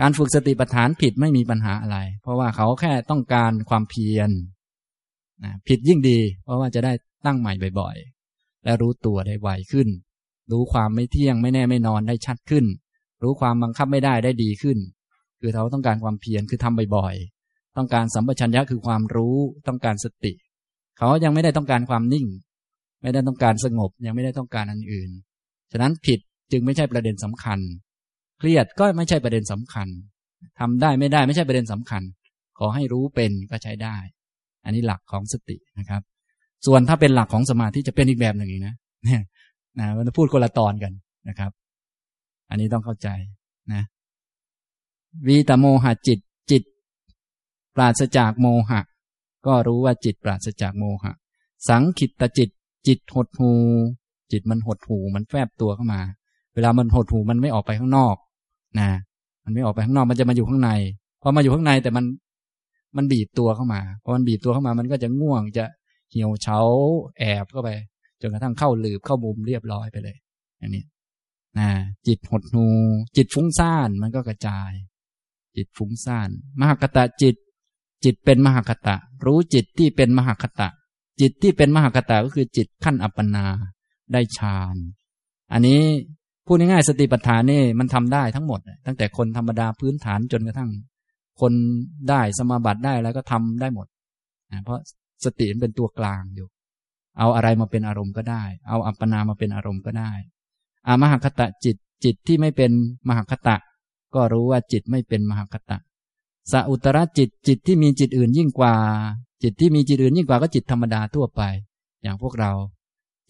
[0.00, 4.30] การฝึกสติปัฏฐานผิดไม่มีปัญหาอะไร เพราะว่าเขาแค่ต้องการความเพียร
[5.44, 6.92] นะผิดยิ่งดี เพราะว่าจะได้
[7.26, 9.88] ตั้งใหม่บ่อยๆ และรู้ตัวได้ไวขึ้น
[10.52, 12.64] รู้ความไม่เที่ยงไม่แน่ไม่นอนได้ชัดขึ้น
[13.22, 14.78] รู้ความบังคับไม่ได้ได้ดีขึ้น
[15.40, 19.36] คือเขาต้องการความเพียรคือทำบ่อยๆ ต้องการสัมปชัญญะคือความรู้
[19.68, 20.32] ต้องการสติ
[20.98, 22.26] เขายังไม่ได้ต้องการความนิ่ง
[23.02, 25.10] ไม่ได้ต้องการสงบยังไม่ได้ต้องการอันอื่น
[25.72, 26.18] ฉะนั้นผิด
[26.52, 27.58] จึงไม่ใช่ประเด็นสำคัญ
[28.38, 29.88] เครียดก็ไม่ใช่ประเด็นสำคัญ
[30.60, 32.02] ทำได้ไม่ได้ไม่ใช่ประเด็นสำคัญ
[32.58, 33.96] ขอให้รู้เป็นก็ใช้ได้
[34.64, 36.02] อันนี้หลักของสตินะครับ
[36.66, 38.74] ส่วนถ้าเป็นหลักของสมาธิจะเป็นอีกแบบหนึ่งอีกนะ
[39.78, 40.92] นะมันพูดคนละตอนกัน
[41.28, 41.50] นะครับ
[42.50, 43.08] อันนี้ต้องเข้าใจ
[43.72, 43.82] นะ
[45.26, 46.18] วีตโมหะจิต
[46.50, 46.62] จิต
[47.76, 48.80] ปราศจากโมหะ
[49.46, 51.12] ก็รู้ว่าจิตปราศจากโมหะ
[51.68, 52.50] สังขิตตจิต
[52.86, 53.52] จิตหดหู
[54.32, 56.00] จิตมันหดหูมันแฝบตัวเข้ามา
[56.54, 58.16] เวลามันหดหูมันไม่ออกไปข้างนอก
[58.80, 58.90] นะ
[59.44, 60.70] มันไม่ออกไปข้างนอกมันจะมาอยู่ข้างใน
[61.22, 62.04] พอมาอยู่ข้างในแต่มัน
[62.96, 65.64] มันบีบตัวเข้ามาพอมันบีบตัวเข้ามามันก็จะง่วงจะ
[66.10, 66.60] เหี่ยวเฉา
[67.18, 67.70] แอบเข้าไป
[68.20, 70.16] จนกระทั่งเข้าหลืบเข้ามุมเรียบร้อยไปเลย
[70.58, 70.84] อย่างนี้
[71.58, 71.68] นะ
[72.06, 72.66] จิตหดหู
[73.16, 74.70] จิตฟุ้งซ่านมันก็กระจาย
[75.56, 76.28] จิตฟุ้งซ่าน
[76.60, 77.36] มหคตะจิต
[78.04, 80.68] จิตเป็นมหคตะ รู้จิตที่เป็นมหคตะ
[81.20, 83.46] จิตที่เป็นมหคตะก็คือจิตขั้นอัปปนา
[84.12, 84.76] ได้ฌาน
[85.52, 85.80] อันนี้
[86.46, 90.70] พูดง่ายๆสติปัฏฐานนี่มันทำได้ทั้งหมด ตั้งแต่คนธรรมดาพื้นฐานจนกระทั่ง
[91.40, 91.52] คน
[92.08, 93.86] ได้สมาบัติได้แล้วก็ทำได้หมด
[94.52, 94.80] นะเพราะ
[95.24, 96.48] สติมันเป็นตัวกลางอยู่
[97.18, 100.12] เอาอะไรมาเป็นอารมณ์ก็ได้ เอาอัปปนามาเป็นอารมณ์ก็ได้
[100.86, 102.72] อามหคตะจิตจิตที่ไม่เป็น
[103.08, 103.56] มหคตะ
[104.14, 105.78] ก็รู้ว่าจิตไม่เป็นมหคตะ
[106.52, 108.74] สัอุตรจิตจิตที่มีจิตอื่นยิ่งกว่า
[109.42, 111.42] จิตที่มีจิตอื่นยิ่งกว่าก็จิตธรรมดาทั่วไป
[112.02, 112.52] อย่างพวกเรา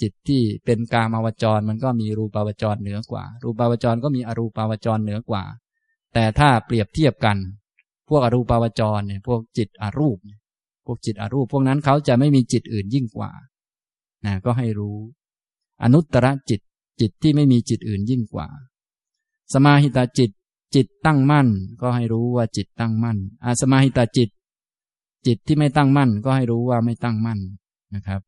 [0.03, 5.43] จิตที่เป็นกามาวจรมันก็มีรูปาวจรเหนือกว่า รูปาวจรก็มีอรูปาวจรเหนือกว่า
[6.15, 7.37] แต่ถ้าเปรียบเทียบกัน
[8.09, 10.19] พวกอรูปาวจรเนี่ยพวกจิตอรูป
[10.87, 13.31] พวกจิตอรูป พวกนั้นเขาจะไม่มีจิตอื่นยิ่งกว่า
[14.25, 14.97] นะก็ให้รู้
[15.83, 16.61] อนุตตรจิต
[17.01, 18.47] จิตที่ไม่มีจิตอื่นยิ่งกว่า
[19.53, 20.31] สมาหิตาจิต
[20.75, 21.49] จิตตั้งมั่น
[21.81, 24.31] ก็ให้รู้ว่าจิตตั้งมั่นอาสมาหิตาจิต
[25.27, 27.41] จิตที่ไม่ตั้งมั่น ก็ให้รู้ว่าไม่ตั้งมั่น
[27.95, 28.21] นะครับ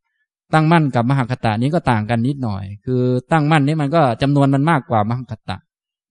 [0.54, 5.56] ตั้งมั่นกับมหคตานี้ก็ต่างกันนิดหน่อย คือตั้งมั่นนี้มันก็จำนวนมันมากกว่ามหคตา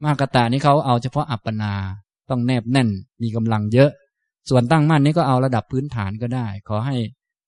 [0.04, 1.74] มหคตานี้เขาเอาเฉพาะอัปปนา
[2.30, 2.89] ต้องแนบแน่น
[3.21, 3.91] มีกำลังเยอะ
[4.50, 6.98] ส่วนตั้งมั่นนี้ก็เอาระดับพื้นฐานก็ได้ ขอให้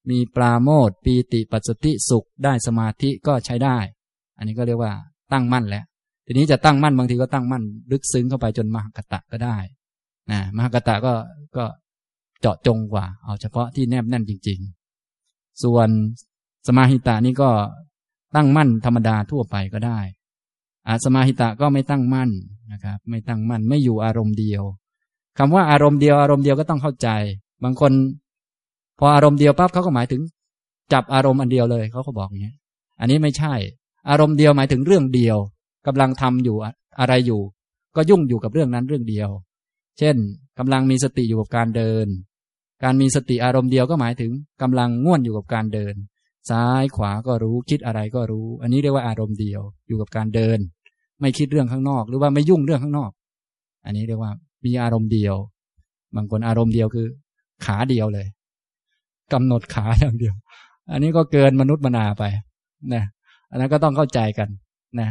[0.09, 3.77] มีปราโมทปีติปัสสติสุขได้สมาธิก็ใช้ได้
[4.37, 4.93] อันนี้ก็เรียกว่า
[5.33, 5.85] ตั้งมั่นแล้ว
[6.25, 9.57] ทีนี้จะตั้งมั่นบางทีก็ตั้งมั่น ลึกซึ้งเข้าไปจนมหคตะก็ได้
[10.31, 11.13] นะมหคตะก็
[11.57, 11.65] ก็
[12.41, 14.59] เจาะจงกว่า เอาเฉพาะที่แนบแน่นจริง
[15.09, 15.89] ๆ ส่วน
[16.67, 17.49] สมาหิตานี่ก็
[18.35, 19.99] ตั้งมั่นธรรมดาทั่วไปก็ได้
[20.87, 22.29] อาสมาหิตะก็ไม่ตั้งมั่น
[22.71, 24.63] นะครับ ไม่ตั้งมั่นไม่อยู่อารมณ์เดียว
[25.37, 27.09] คำว่าอารมณ์เดียวอารมณ์เดียวก็ต้องเข้าใจ
[27.63, 27.91] บางคน
[28.99, 30.21] พออารมณ์เดียวปั๊บเขาก็หมายถึง
[30.93, 32.53] จับอารมณ์อันเดียวเลยเขาก็บอกอย่างนี้
[32.99, 33.53] อันนี้ไม่ใช่
[34.09, 35.37] อารมณ์เดียวหมายถึงเรื่องเดียว
[35.87, 36.55] กำลังทำอยู่
[36.99, 37.41] อะไรอยู่
[37.95, 39.29] ก็ยุ่งอยู่กับเรื่องนั้นเรื่องเดียว
[39.99, 40.15] เช่น
[40.59, 42.07] กำลังมีสติอยู่กับการเดิน
[42.83, 45.95] การมีสติอารมณ์เดียวก็หมายถึงกำลังง่วนอยู่กับการเดิน
[46.49, 50.59] ซ้ายขวาก็รู้คิดอะไรก็รู้ อันนี้เรียกว่าอารมณ์เดียว อยู่กับการเดิน
[51.21, 53.11] ไม่คิดเรื่องข้างนอก หรือว่าไม่ยุ่งเรื่องข้างนอก
[53.85, 54.31] อันนี้เรียกว่า
[54.65, 55.35] มีอารมณ์เดียว
[56.15, 57.07] บางคนอารมณ์เดียวคือ
[57.65, 58.27] ขาเดียวเลย
[59.33, 60.35] กำหนดขาอย่างเดียว
[60.91, 62.23] อันนี้ก็เกินมนุษย์มนาไป
[62.93, 63.03] นะ
[63.51, 64.49] อันนั้นก็ต้องเข้าใจกัน
[64.99, 65.09] นะ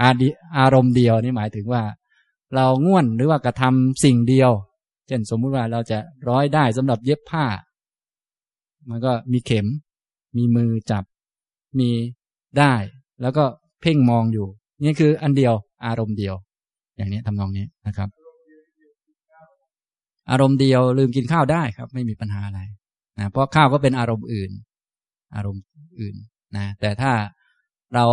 [0.00, 0.10] อา
[0.58, 1.82] อารมณ์เดียวนี่หมายถึงว่า
[2.54, 4.50] เราง่วนหรือว่ากระทำสิ่งเดียว
[5.08, 7.44] เช่นสมมุติว่าเราจะร้อยได้สำหรับเย็บผ้า
[8.88, 9.66] มันก็มีเข็ม
[10.36, 11.04] มีมือจับ
[11.78, 11.90] มี
[12.58, 12.74] ได้
[13.22, 13.44] แล้วก็
[13.80, 14.46] เพ่งมองอยู่
[14.84, 15.54] นี่คืออันเดียว
[15.86, 16.34] อารมณ์เดียว
[16.96, 18.08] อย่างนี้ทำนองนี้นะครับ
[20.30, 22.60] อารมณ์เดียวลืมกินข้าวได้ครับ ไม่มีปัญหาอะไร
[23.18, 24.50] นะเพราะข้าวก็เป็นอารมณ์อื่น
[25.34, 25.62] อารมณ์
[26.00, 26.16] อื่น
[26.56, 27.12] นะแต่ถ้า
[27.94, 28.06] เรา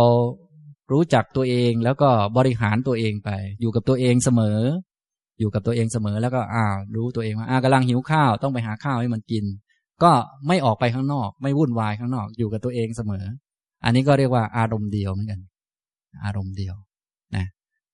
[0.92, 3.30] รู้จักตัวเองแล้วก็บริหารตัวเองไป
[3.60, 4.58] อยู่กับตัวเองเสมอ
[5.38, 6.64] อยู่กับตัวเองเสมอแล้วก็อ่า
[6.96, 9.44] รู้ตัวเองว่าอ่ากำลังหิวข้าวต้องไปหาข้าวให้มันกิน
[10.02, 10.12] ก็
[10.48, 13.24] ไม่ออกไปข้างนอก ไม่วุ่นวายข้างนอก อยู่กับตัวเองเสมอ
[13.84, 15.40] อันนี้ก็เรียกว่าอารมณ์เดียวเหมือนกัน
[16.24, 16.74] อารมณ์เดียว
[17.36, 17.46] นะ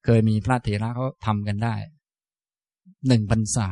[0.05, 1.75] เคยมีพระเถระเขาทำกันได้
[3.09, 3.69] หนึ่งพรรษา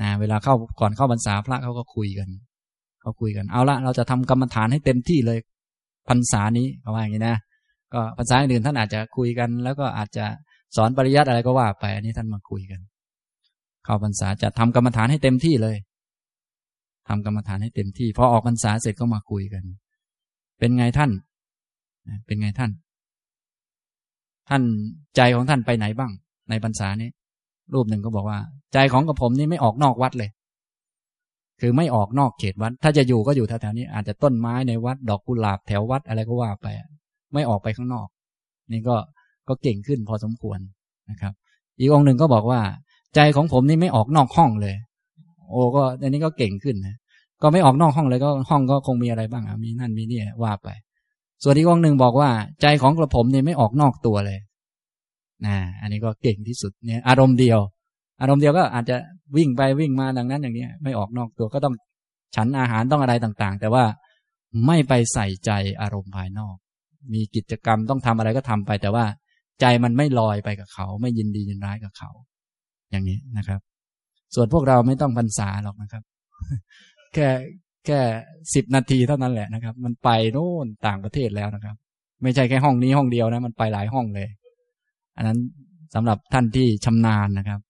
[0.00, 2.28] นะเวลาเข้าก่อนเข้าพรรษาพระเขาก็คุยกัน
[3.00, 5.38] เขาคุยกันเอาละเราจะทำกรรมฐานให้เต็มที่เลย
[6.08, 7.36] พรรษานี้เขาว่าอย่างนี้นะ
[7.94, 10.24] ก็พรรษาอื่นท่านอาจจะคุยกัน แล้วก็อาจจะ
[10.76, 12.80] สอนปริยัติอะไรก็ว่าไปอันนี้ท่านมาคุยกัน
[13.84, 15.76] เข้าพรรษาจะทำกรรมฐานให้เต็มที่เลย
[17.10, 19.64] ทำกรรมฐานให้เต็มที่พอออกพรรษาเสร็จก็มาคุยกัน
[20.58, 21.10] เป็นไงท่าน
[22.26, 22.70] เป็นไงท่าน
[24.48, 24.62] ท่าน
[25.16, 26.12] ใจของท่านไปไหนบ้าง
[26.50, 27.10] ในพรรษานี้
[27.74, 28.38] รูปหนึ่งก็บอกว่า
[28.72, 30.30] ใจของกับผมนี่ไม่ออกนอกวัดเลย
[31.60, 36.66] คือไม่ออกนอกเขตวัด ถ้าจะอยู่ก็อยู่แถวๆนี้ อาจจะต้นไม้ในวัด ดอกกุหลาบแถววัดอะไรก็ว่าไป
[37.32, 38.08] ไม่ออกไปข้างนอก
[38.72, 38.96] นี่ก็
[39.48, 40.58] ก็เก่งขึ้นพอสมควร
[41.10, 41.32] นะครับ
[41.78, 42.60] อีกองหนึ่งก็บอกว่า
[43.14, 44.74] ใจของผมนี่ไม่ออกนอกห้องเลย
[45.50, 46.96] โอ้ก็อันนี้ก็เก่งขึ้นนะ
[47.42, 50.68] ก็ไม่ออกนอกห้องเลยก็ห้องก็คงมีอะไรบ้างอะมีนั่นมีนี่ว่าไป
[51.42, 52.30] ส่วนอีกองหนึ่งบอกว่า
[52.62, 54.38] ใจของกระผมเนี่ยไม่ออกนอกตัวเลย
[55.46, 57.60] นะอันนี้ก็เก่งที่สุดเนี่ย อารมณ์เดียว
[58.20, 58.96] อารมณ์เดียวก็อาจจะ
[59.36, 61.74] วิ่งไปวิ่งมาดังนั้นอย่างนี้ไม่ออกนอกตัวก็ต้อง
[62.36, 63.84] ฉันอาหารต้องอะไรต่างๆ แต่ว่า
[64.66, 66.56] ไม่ไปใส่ใจอารมณ์ภายนอก
[67.12, 69.04] มีกิจกรรมต้องทำอะไรก็ทำไป แต่ว่า
[69.60, 72.10] ใจมันไม่ลอยไปกับเขา ไม่ยินดียินร้ายกับเขา
[72.90, 73.60] อย่างนี้นะครับ
[74.34, 76.02] ส่วนพวกเราไม่ต้องพรรษาหรอกนะครับ
[77.14, 77.28] แค่
[77.86, 78.00] แค่
[78.54, 81.76] สิบนาทีเท่านั้นแหละนะครับ มันไปโน่นต่างประเทศแล้วนะครับ
[82.22, 84.28] ไม่ใช่แค่ห้องนี้ห้องเดียวนะ มันไปหลายห้องเลย
[85.16, 85.38] อันนั้น
[85.94, 87.60] สำหรับท่านที่ชำนาญนะครับ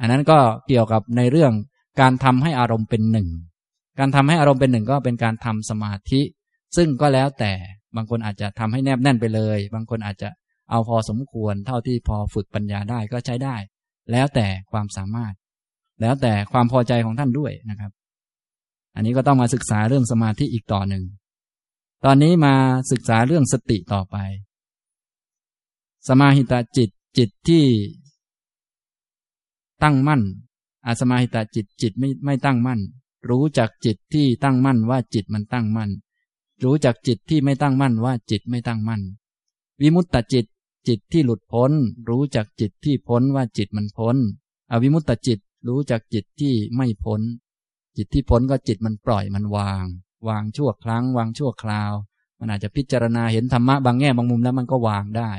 [0.00, 1.52] อันนั้นก็เกี่ยวกับในเรื่อง
[2.00, 3.28] การทำให้อารมณ์เป็นหนึ่ง
[3.98, 6.20] การทำให้อารมณ์เป็นหนึ่งก็เป็นการทำสมาธิ
[6.76, 7.52] ซึ่งก็แล้วแต่
[7.96, 10.28] บางคนอาจจะทำให้แนบแน่นไปเลย บางคนอาจจะ
[10.70, 13.56] เอาพอสมควร เท่าที่พอฝึกปัญญาได้ก็ใช้ได้
[14.12, 15.34] แล้วแต่ความสามารถ
[16.00, 17.90] แล้วแต่ความพอใจของท่านด้วยนะครับ
[18.94, 21.04] อันนี้ก็ต้องมาศึกษาเรื่องสมาธิอีกต่อหนึ่ง
[22.04, 22.54] ตอนนี้มา
[22.90, 24.16] ศึกษาเรื่องสติต่อไป
[26.08, 27.64] สมาหิตาจิตจิตที่
[29.82, 30.22] ตั้งมั่น
[30.86, 32.80] อาสมาหิตาจิตจิตไม่ไม่ตั้งมั่น
[33.30, 35.90] รู้จักจิตที่ตั้งมั่นว่าจิตมันตั้งมั่น
[36.64, 39.02] รู้จักจิตที่ไม่ตั้งมั่นว่าจิตไม่ตั้งมั่น
[39.80, 40.46] วิมุตตจิต
[40.88, 41.72] จิตที่หลุดพ้น
[42.08, 44.16] รู้จักจิตที่พ้นว่าจิตมันพ้น
[44.70, 47.20] อวิมุตตจิต รู้จักจิตที่ไม่พ้น
[47.96, 49.84] จิตที่พ้นก็จิตมันปล่อยมันวาง
[50.28, 51.92] วางชั่วครั้ง วางชั่วคราว
[52.40, 55.30] มันอาจจะพิจารณาเห็นธรรมะบางแง่บางมุมแล้วมันก็วางได้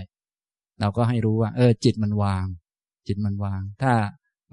[0.80, 2.46] เราก็ให้รู้ว่า เออ จิตมันวาง
[3.08, 3.94] จิตมันวาง ถ้า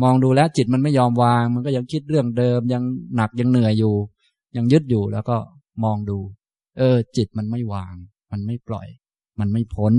[0.03, 2.83] มองดูแล้วจิตมันไม่ยอมวาง มันก็ยังคิดเรื่องเดิม ยัง
[3.17, 3.95] หนักยังเหนื่อยอยู่
[4.57, 5.37] ยังยึดอยู่แล้วก็
[5.85, 6.19] มองดู
[6.79, 7.95] เออ จิตมันไม่วาง
[8.33, 8.87] มันไม่ปล่อย
[9.41, 9.93] มันไม่พ้น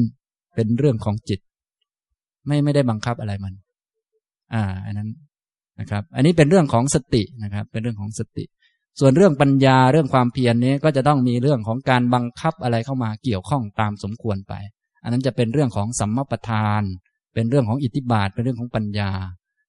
[0.56, 1.40] เป็นเรื่องของจิต
[2.48, 3.54] ไม่ไม่ได้บังคับอะไรมัน
[4.54, 5.10] อ่า อันนั้น
[5.80, 8.46] นะครับ อันนี้เป็นเรื่องของสตินะครับ เป็นเรื่องของสติ
[9.00, 14.54] ส่วนเรื่องปัญญาเรื่องความเพียรนี้ก็จะต้องมีเรื่องของการบังคับอะไรเข้ามาเกี่ยวข้องตามสมควรไป
[15.04, 16.82] อันนั้นจะเป็นเรื่องของสัมมาประธาน
[17.34, 19.12] เป็นเรื่องของอิทธิบาท เป็นเรื่องของปัญญา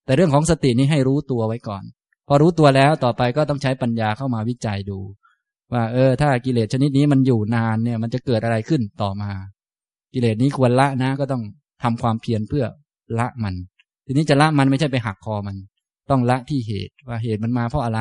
[0.04, 1.82] แต่เรื่องของสตินี้ให้รู้ตัวไว้ก่อน
[2.28, 4.98] พอรู้ตัวแล้วต่อไปก็ต้องใช้ปัญญาเข้ามาวิจัยดู
[5.72, 9.30] ว่า เออ ถ้ากิเลสชนิดนี้มันอยู่นานเนี่ย มันจะเกิดอะไรขึ้นต่อมา
[10.14, 11.42] กิเลสนี้ควรละนะ ก็ต้อง
[11.82, 12.64] ทำความเพียรเพื่อ
[13.18, 13.54] ละมัน
[14.06, 15.56] ทีนี้จะละมันไม่ใช่ไปหักคอมัน
[16.10, 18.00] ต้องละที่เหตุว่าเหตุมันมาเพราะอะไร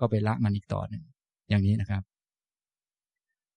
[0.00, 1.02] ก็ไปละมันอีกต่อหนึ่ง
[1.48, 2.02] อย่างนี้นะครับ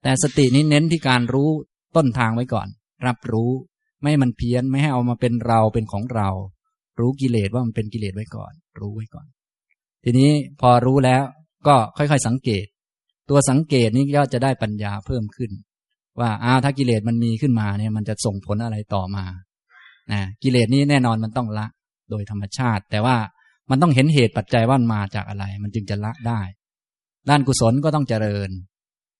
[0.03, 1.49] แต่สตินี้เน้นที่การรู้
[1.95, 2.67] ต้นทางไว้ก่อน
[3.07, 3.51] รับรู้
[3.99, 6.29] ไม่ให้มันเพี้ยนไม่ให้เอามาเป็นเราเป็นของเรา
[6.99, 9.25] รู้กิเลสว่ามันเป็นกิเลสไว้ก่อน รู้ไว้ก่อน
[10.03, 11.23] ทีนี้พอรู้แล้ว
[11.67, 12.65] ก็ค่อยๆสังเกต
[13.29, 15.51] ตัวสังเกตนี้ก็จะได้ปัญญาเพิ่มขึ้น
[16.19, 19.25] ว่าอ้าวถ้ากิเลสมันมีขึ้นมาเนี่ย มันจะส่งผลอะไรต่อมา
[20.11, 21.65] นะกิเลสนี้แน่นอนมันต้องละ
[22.09, 23.15] โดยธรรมชาติ แต่ว่า
[23.69, 26.41] มันต้องเห็นเหตุปัจจัยว่ามันมาจากอะไร มันจึงจะละได้
[27.29, 28.49] ด้านกุศลก็ต้องเจริญ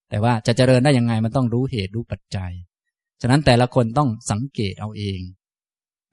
[0.10, 2.52] แต่ว่าจะเจริญได้ยังไงมันต้องรู้เหตุรู้ปัจจัย
[3.22, 5.20] ฉะนั้นแต่ละคนต้องสังเกตเอาเอง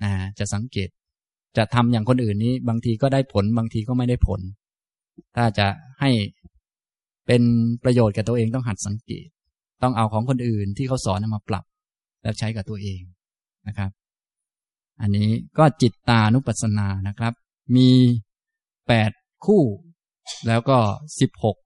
[0.02, 0.88] นะจะสังเกต
[1.56, 4.40] จะทำอย่างคนอื่นนี้ บางทีก็ได้ผล บางทีก็ไม่ได้ผล
[5.36, 5.66] ถ้าจะ
[6.00, 6.10] ให้
[7.26, 7.42] เป็น
[7.84, 9.26] ประโยชน์กับตัวเองต้องหัดสังเกต
[9.82, 11.64] ต้องเอาของคนอื่นที่เขาสอนมาปรับ
[12.22, 13.00] แล้วใช้กับตัวเอง
[13.68, 13.90] นะครับ
[15.00, 17.32] อันนี้ก็จิตตานุปัสสนานะครับ
[17.76, 17.88] มี
[18.88, 19.10] แปด
[19.46, 19.62] คู่
[20.46, 20.78] แล้วก็
[21.20, 21.56] สิบหก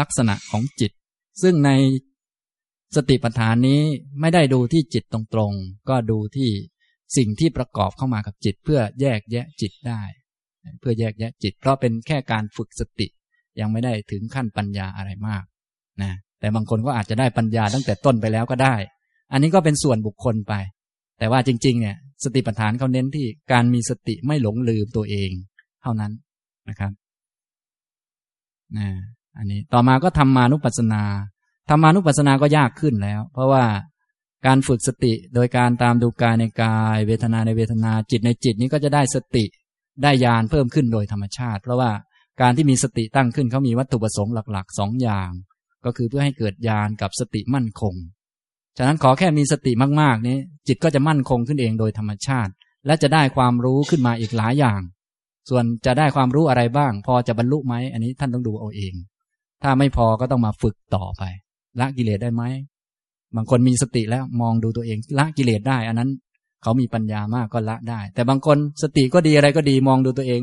[0.00, 0.92] ลักษณะของจิต
[1.42, 1.70] ซึ่งใน
[2.96, 3.80] สติปัฏฐานนี้
[4.20, 6.50] ไม่ได้ดูที่จิตตรงๆ ก็ดูที่
[7.16, 10.02] สิ่งที่ประกอบเข้ามากับจิต เพื่อแยกแยะจิตได้
[10.80, 13.06] เพื่อแยกแยะจิต เพราะเป็นแค่การฝึกสติ
[13.60, 15.44] ยังไม่ได้ถึงขั้นปัญญาอะไรมาก
[16.02, 18.74] นะแต่บางคนก็อาจจะได้ปัญญาตั้งแต่ต้นไปแล้วก็ได้
[19.32, 20.54] อันนี้ก็เป็นส่วนบุคคลไป
[21.18, 25.30] แต่ว่าจริงๆเนี่ยสติปัฏฐานเขาเน้นที่การมีสติไม่หลงลืมตัวเอง
[25.82, 26.12] เท่านั้น
[26.68, 26.92] นะครับ
[28.76, 28.88] นะ
[29.38, 31.02] อันนี้ต่อมาก็ทำมานุปัสสนา
[31.68, 33.64] ธรรมานุปัสสนาก็ยากขึ้นแล้ว เพราะว่า
[34.46, 39.44] การฝึกสติโดยการตามดูกายในกาย เวทนาในเวทนาจิตในจิตนี้ก็จะได้สติ
[40.02, 41.90] ได้ญาณเพิ่มขึ้นโดยธรรมชาติ เพราะว่า
[42.40, 45.30] การที่มีสติตั้งขึ้นเขามีวัตถุประสงค์หลักๆสองอย่าง
[45.84, 47.94] ก็คือเพื่อให้เกิดญาณกับสติมั่นคง
[48.78, 52.52] ฉะนั้นขอแค่มีสติมากๆนี้จิตก็จะมั่นคงขึ้นเองโดยธรรมชาติ
[52.86, 54.80] และจะได้ความรู้ขึ้นมาอีกหลายอย่าง
[55.50, 58.94] ส่วนจะได้ความรู้อะไรบ้าง พอจะบรรลุไหมอันนี้ท่านต้องดูเอาเอง
[59.62, 61.22] ถ้าไม่พอก็ต้องมาฝึกต่อไป
[61.80, 62.42] ละกิเลสได้ไหม
[63.36, 66.10] บางคนมีสติแล้วมองดูตัวเอง ละกิเลสได้ อันนั้น
[66.62, 70.40] เขามีปัญญามากก็ละได้ แต่บางคนสติก็ดีอะไรก็ดีมองดูตัวเอง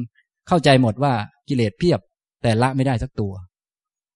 [0.48, 1.14] เข้าใจหมดว่า
[1.50, 2.00] กิเลสเพียบ
[2.44, 3.34] แต่ละไม่ได้สักตัว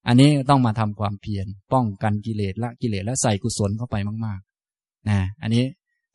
[0.08, 5.64] อันนี้ต้องมาทำความเพียรป้องกันกิเลสละกิเลสและใส่กุศลเข้าไปมากๆนะอันนี้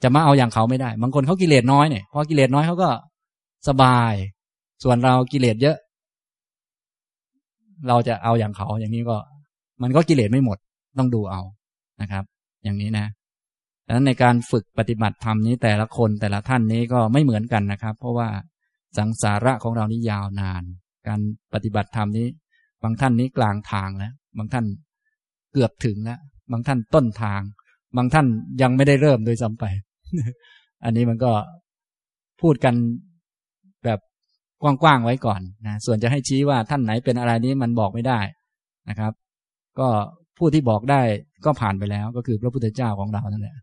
[0.02, 2.90] จะมาเอาอย่างเขาไม่ได้ บางคนเขากิเลสน้อยเนี่ยพอกิเลสน้อยเขาก็
[3.68, 4.14] สบาย
[4.82, 5.76] ส่วนเรากิเลสเยอะ
[7.88, 9.16] เราจะเอาอย่างเขาอย่างนี้ก็
[9.82, 10.58] มันก็กิเลสไม่หมด
[10.98, 11.42] ต้องดูเอา
[12.00, 12.24] นะครับ
[12.64, 13.06] อย่างนี้นะ
[13.86, 18.28] ดังนั้นในการฝึกปฏิบัติธรรมนี้แต่ละคนแต่ละท่านนี้ก็ไม่เหมือนกันนะครับ เพราะว่า
[18.98, 20.62] สังสาระของเรานี่ยาวนาน
[21.08, 21.20] การ
[21.54, 22.26] ปฏิบัติธรรมนี้
[22.82, 24.64] บางท่านนี้กลางทางแล้วบางท่าน
[25.52, 27.40] เกือบถึงแล้วบางท่านต้นทาง
[27.96, 28.26] บางท่าน
[28.62, 29.64] ยังไม่ได้เริ่มโดยซ้ำไป
[30.84, 31.32] อันนี้มันก็
[32.40, 32.74] พูดกัน
[34.62, 38.20] กว้างๆไว้ก่อนนะส่วนจะให้ชี้ว่าท่านไหนเป็นอะไรนี้มันบอกไม่ได้
[38.88, 39.12] นะครับ
[39.78, 39.88] ก็
[40.38, 41.00] ผู้ที่บอกได้
[41.44, 43.56] ก็ผ่านไปแล้ว ก็คือพระพุทธเจ้าของเรานั่นแหละ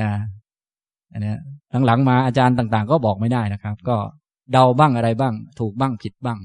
[0.00, 0.10] นะ
[1.12, 1.34] อันนี้
[1.86, 3.96] หลังๆมาอาจารย์ต่าง ๆ ก็บอกไม่ได้นะครับ ก็
[4.52, 6.38] เดาบ้างอะไรบ้าง ถูกบ้างผิดบ้าง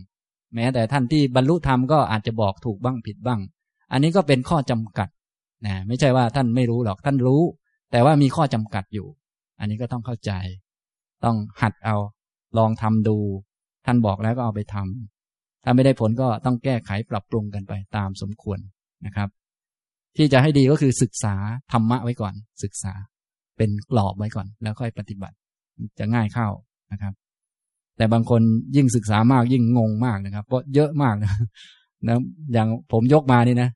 [0.55, 3.39] แม้แต่ท่านที่บรรลุธรรมก็อาจจะบอกถูกบ้างผิดบ้าง
[3.91, 5.09] อันนี้ก็เป็นข้อจำกัด
[5.65, 7.41] นะไม่ใช่ว่าท่านไม่รู้หรอกท่านรู้
[7.91, 9.07] แต่ว่ามีข้อจำกัดอยู่
[9.59, 10.31] อันนี้ก็ต้องเข้าใจ
[11.23, 11.95] ต้องหัดเอา
[12.57, 13.17] ลองทำดู
[13.85, 18.59] ท่านบอกแล้วก็เอาไปทำถ้าไม่ได้ผลก็ต้องแก้ไขปรับปรุงกันไปตามสมควร
[19.05, 19.29] นะครับ
[20.17, 21.35] ที่จะให้ดีก็คือศึกษา
[21.71, 22.93] ธรรมะไว้ก่อน ศึกษา
[23.57, 25.35] เป็นกรอบไว้ก่อน แล้วค่อยปฏิบัติ
[25.99, 26.47] จะง่ายเข้า
[26.91, 27.13] นะครับ
[27.97, 28.41] แต่บางคน
[28.75, 31.31] ยิ่งศึกษามากยิ่งงงมากนะครับ เพราะเยอะมากนะ
[32.07, 32.17] นะ
[32.53, 33.69] อย่างผมยกมานี่นะ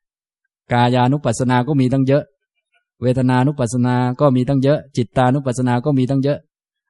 [0.72, 2.24] กายานุปัสสนาก็มีตั้งเยอะ
[3.02, 6.40] เวทนานุปัสสนาก็มีตั้งเยอะ จิตตานุปัสสนาก็มีตั้งเยอะ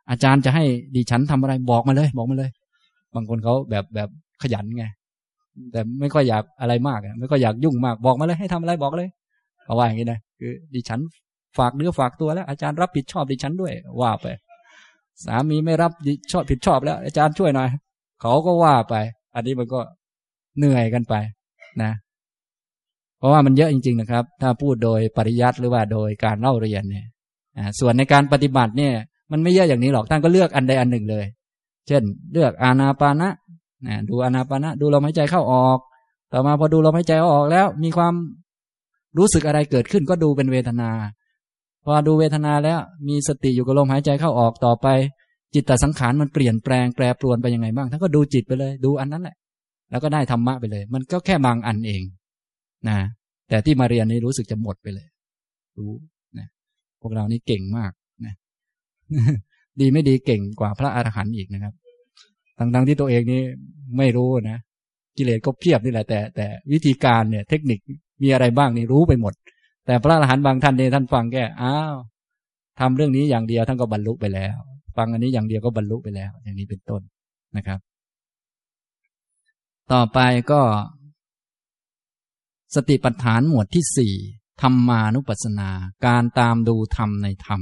[0.10, 0.64] อาจารย์จะให้
[0.96, 2.50] ดิฉันทำอะไรบอกมาเลย บอกมาเลย
[3.16, 4.10] บางคนเขาแบบแบบ
[4.42, 4.86] ขยันไง
[5.72, 9.10] แต่ไม่ค่อยอยากอะไรมากไม่ค่อยอยากยุ่งมากบอกมาเลยให้ทำอะไรบอกเลย
[9.64, 11.00] เขาว่าอย่างนี้นะคือ ดิฉัน
[11.58, 14.26] ฝากเนื้อฝากตัวแล้ว อาจารย์รับผิดชอบดิฉันด้วย ว่าไป
[15.26, 15.92] สามีไม่รับ
[16.32, 17.70] ชอบผิดชอบแล้ว อาจารย์ช่วยหน่อย
[18.22, 18.96] เขาก็ว่าไป
[19.36, 19.80] อันนี้มันก็
[20.58, 21.14] เหนื่อยกันไป
[21.84, 21.92] นะ
[23.18, 27.06] เพราะว่ามันเยอะจริง ๆ นะครับ ถ้าพูดโดยปริยัติหรือว่าโดยการเล่าเรียนเนี่ย
[27.80, 28.94] ส่วนในการปฏิบัติเนี่ย
[29.32, 31.26] มันไม่เยอะอย่างนี้หรอกท่านก็เลือกอันใดอันหนึ่งเลย
[31.88, 33.30] เช่น เลือกอานาปานะ
[33.88, 35.80] นะดูอานาปานะ ดูลมหายใจเข้าออก
[36.32, 38.14] ต่อมาพอดูลมหายใจออกแล้ว มีความ
[39.18, 40.90] รู้สึกอะไรเกิดขึ้นก็ดูเป็นเวทนา
[41.86, 44.88] พอดูเวทนาแล้วมีสติอยู่กับลมหายใจเข้าออกต่อไป
[45.54, 49.36] จิตตสังขารมันเปลี่ยนแปลงแปรปรวนไปยังไงบ้างท่านก็ดูจิตไปเลย ดูอันนั้นแหละ
[49.92, 52.04] แล้วก็ได้ธรรมะไปเลย มันก็แค่บางอันเอง
[52.88, 52.98] นะ
[53.50, 55.08] แต่ที่มาเรียนนี้รู้สึกจะหมดไปเลย
[55.78, 55.92] รู้
[56.38, 56.48] นะ
[57.02, 57.92] พวกเรานี่เก่งมาก
[58.26, 58.34] นะ
[59.82, 61.74] ดีไม่ดีเก่งกว่าพระอรหันต์อีกนะครับ
[62.58, 63.42] ทั้งๆที่ตัวเองนี่
[63.98, 64.58] ไม่รู้นะ
[65.18, 67.80] กิเลสก็เพียบนี่แหละ แต่แต่วิธีการเนี่ย เทคนิค
[68.22, 69.34] มีอะไรบ้างนี่รู้ไปหมด
[69.86, 71.96] แต่พระอรหันต์บางท่านเนี่ยท่านฟังแค่อ้าว
[72.80, 74.56] ทำเรื่องนี้อย่างเดียวท่านก็บรรลุไปแล้ว
[74.98, 77.02] ฟังอันนี้อย่างเดียวก็บรรลุไปแล้ว อย่างนี้เป็นต้น
[77.58, 77.80] นะครับ
[79.94, 80.20] ต่อไป
[80.52, 80.62] ก็
[82.76, 84.14] สติปัฏฐานหมวดที่สี่
[84.62, 85.70] ธรรมานุปัสสนา
[86.06, 87.62] การตามดูธรรมในธรรม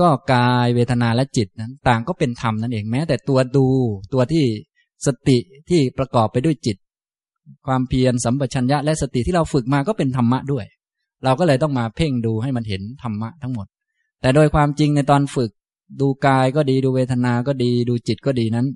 [0.00, 3.66] ก็กายเวทนาและจิตนั้น ต่างก็เป็นธรรมนั่นเองแม้ แต่ตัวดู
[4.12, 4.44] ตัวที่
[5.06, 6.76] สติที่ประกอบไปด้วยจิต
[7.66, 10.64] ความเพียรสัมปชัญญะและสติที่เราฝึกมาก็เป็นธรรมะด้วย
[11.24, 13.66] เราก็เลยต้องมาเพ่งดูให้มันเห็นธรรมะทั้งหมด
[14.20, 15.50] แต่โดยความจริงในตอนฝึก
[16.00, 18.66] ดูกายก็ดีดูเวทนาก็ดี ดูจิตก็ดีนั้น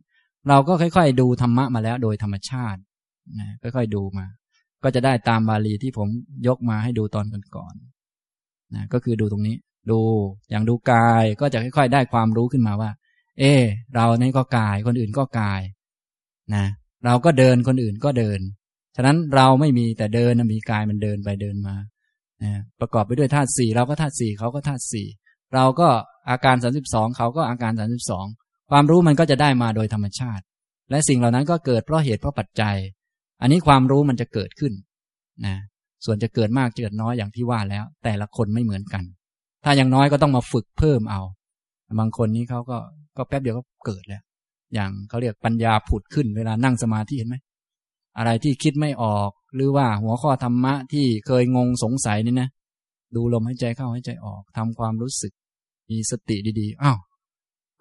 [0.49, 2.81] เราก็ค่อยๆ ดูธรรมะมาแล้วโดยธรรมชาติ
[3.39, 4.27] นะค่อยๆดูมา
[4.83, 6.09] ก็จะได้ตามบาลีที่ผม
[6.47, 7.25] ยกมาให้ดูตอน
[7.57, 9.57] ก่อนๆนะก็คือดูตรงนี้
[9.93, 10.03] ดู
[10.51, 12.91] อย่างดูกายก็จะค่อยๆ ได้ความรู้ขึ้นมาว่า
[13.41, 13.63] เออ
[13.95, 15.61] เรานี่ก็กาย คนอื่นก็กาย
[16.55, 16.65] นะ
[17.05, 18.41] เราก็เดินคนอื่นก็เดิน
[18.97, 21.77] ฉะนั้นเราไม่มีแต่เดินมีกายมันเดินไปเดินมา
[22.43, 25.07] นะประกอบไปด้วยธาตุสี่เราก็ธาตุสี่เขาก็ธาตุสี่
[25.55, 25.89] เราก็
[26.31, 28.27] อาการสามสิบสองเขาก็อาการสามสิบสอง
[28.71, 30.45] ความรู้มันก็จะได้มาโดยธรรมชาติ
[30.91, 32.77] และสิ่งเหล่านั้นก็เกิดเพราะเหตุเพราะปัจจัย
[33.41, 34.73] อันนี้ความรู้มันจะเกิดขึ้น
[35.47, 35.57] นะ
[36.05, 39.05] ส่วนจะเกิดมากเกิดน้อยอย่างที่ว่าแล้ว แต่ละคนไม่เหมือนกัน
[39.65, 41.23] ถ้าอย่างน้อยก็ต้องมาฝึกเพิ่มเอา
[41.99, 42.79] บางคนนี้เขาก็
[43.17, 44.23] ก็แป๊บเดียวก็เกิดแล้ว
[44.75, 47.37] อย่างเขาเรียกปัญญาผุดขึ้นเวลานั่งสมาธิเห็นไหม
[48.19, 52.49] อะไรที่คิดไม่ออก หรือว่าหัวข้อธรรมะที่เคยงงสงสัยนี่นะ
[53.17, 55.33] ดูลมหายใจเข้าหายใจออกทำความรู้สึก
[55.91, 56.99] มีสติดีๆอ้าว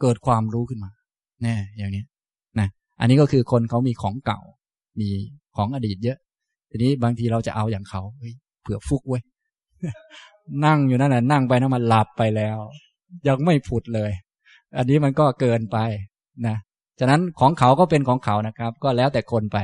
[0.02, 0.92] เกิดความรู้ขึ้นมา
[1.44, 2.04] แน่อย่างนี้
[2.60, 2.68] นะ
[3.00, 4.40] อันนี้ก็คือคนเขามีของเก่า
[5.00, 5.10] มี
[5.58, 6.18] ของอดีตเยอะ
[6.70, 9.22] ทีนี้บางทีเราจะเอาอย่างเขาเเผื่อฟุกเว้ย
[10.66, 12.58] นั่งอยู่นั่นแหละนั่งไปนะมันหลับไปแล้ว
[13.28, 14.12] ยังไม่ผุดเลย
[14.78, 15.78] อันนี้มันก็เกินไป
[16.48, 16.58] นะ
[17.00, 19.58] ฉะนั้นของเขาก็เป็นของเขานะครับ ก็แล้วแต่คนไป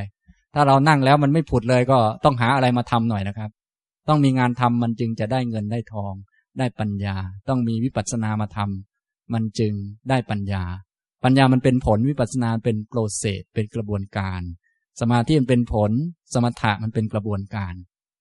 [0.54, 3.50] ถ้าเรานั่งแล้วมันไม่ผุดเลยก็ต้องหาอะไรมาทำหน่อยนะครับ
[4.10, 6.14] ต้องมีงานทำมันจึงจะได้เงินได้ทอง
[6.60, 7.16] ได้ปัญญา
[7.50, 9.74] ต้องมีวิปัสสนามาทำมันจึง
[10.10, 10.64] ได้ปัญญา
[11.24, 14.42] ปัญญามันเป็นผลวิปัสสนาเป็น process เป็นกระบวนการ
[15.02, 15.92] สมาธิมันเป็นผล
[16.34, 17.74] สมถะมันเป็นกระบวนการ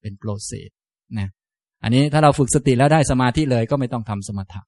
[0.02, 0.70] เป็น process
[1.18, 1.28] นะ
[1.82, 4.60] อันนี้ถ้าเราฝึกสติแล้วได้สมาธิเลยก็ไม่ต้องทำสมถะ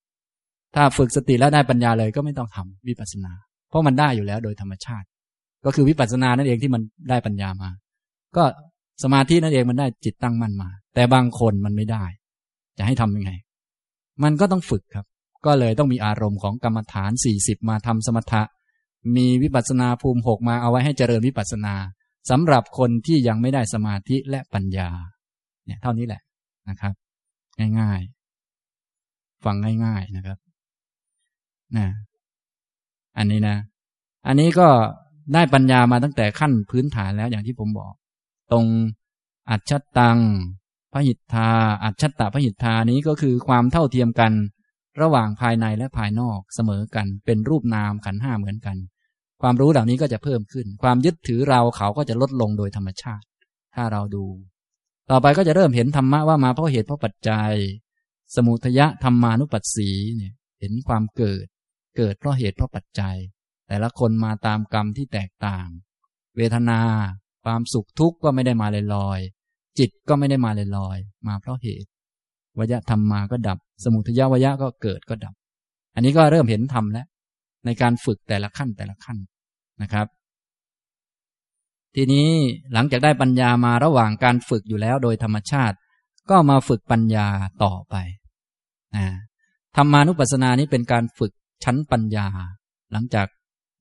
[0.74, 3.32] ถ้าฝึกสติแล้วได้ปัญญาเลยก็ไม่ต้องทำวิปัสสนา
[3.68, 5.06] เพราะมันได้อยู่แล้วโดยธรรมชาติ
[5.64, 7.70] ก็คือวิปัสสนานั่นเองที่มันได้ปัญญามา
[8.36, 8.44] ก็
[9.02, 12.04] สมาธินั่นเองมันได้จิตตั้งมั่นมา แต่บางคนมันไม่ได้
[12.78, 13.30] จะให้ทํำยังไง
[14.22, 15.06] มันก็ต้องฝึกครับ
[15.46, 18.42] ก็เลยต้องมีอารมณ์ของกรรมฐานสี่สิบมาทำสมถะ
[19.16, 21.74] มีวิปัสสนาภูมิหกมาเอาไว้ให้เจริญวิปัสสนา
[22.30, 24.88] สำหรับคนที่ยังไม่ได้สมาธิและปัญญา
[25.66, 26.20] เนี่ยเท่านี้แหละ
[26.68, 26.94] นะครับ
[27.80, 30.38] ง่ายๆ ฟังง่ายๆนะครับ
[31.76, 31.88] นะ
[33.18, 33.56] อันนี้นะ
[34.26, 34.68] อันนี้ก็
[35.34, 37.92] ได้ปัญญามาตั้งแต่ขั้นพื้นฐานแล้วอย่างที่ผมบอก
[38.52, 38.66] ตรง
[39.50, 40.18] อัจฉตัง
[40.92, 41.50] พหิทธา
[41.84, 44.32] อัจฉตตพหิทธานี้ก็คือความเท่าเทียมกัน
[45.00, 48.76] ระหว่างภายในและภายนอกเสมอกัน เป็นรูปนามขันห้าเหมือนกัน
[49.42, 53.26] ความรู้เหล่านี้ก็จะเพิ่มขึ้น ความยึดถือเราเขาก็จะลดลงโดยธรรมชาติ
[53.74, 54.24] ถ้าเราดู
[55.10, 57.52] ต่อไปก็จะเริ่มเห็นธรรมะว่ามาเพราะเหตุเพราะปัจจัย
[58.34, 61.46] สมุทยะธรรมานุปัสสีเนี่ยเห็นความเกิด
[61.96, 63.16] เกิดเพราะเหตุเพราะปัจจัย
[63.68, 65.68] แต่ละคนมาตามกรรมที่แตกต่าง
[66.36, 66.80] เวทนา
[67.44, 71.88] ความสุขทุกข์ก็ไม่ได้มาลอยๆจิตก็ไม่ได้มาลอยๆมาเพราะเหตุ
[72.58, 75.34] วยะธรรมมาก็ดับ สมุทยะวยะก็เกิดก็ดับ
[75.94, 77.06] อันนี้ก็เริ่มเห็นธรรมแล้ว
[77.64, 79.18] ในการฝึกแต่ละขั้นแต่ละขั้น
[79.82, 80.06] นะครับ
[81.94, 82.28] ทีนี้
[82.72, 85.76] หลังจากได้ปัญญามาระหว่างการฝึกอยู่แล้วโดยธรรมชาติ
[86.30, 87.26] ก็มาฝึกปัญญา
[87.62, 87.94] ต่อไป
[88.96, 89.06] นะ
[89.76, 91.32] ธรรมานุปัสสนานี้เป็นการฝึก
[91.64, 92.26] ชั้นปัญญา
[92.92, 93.26] หลังจาก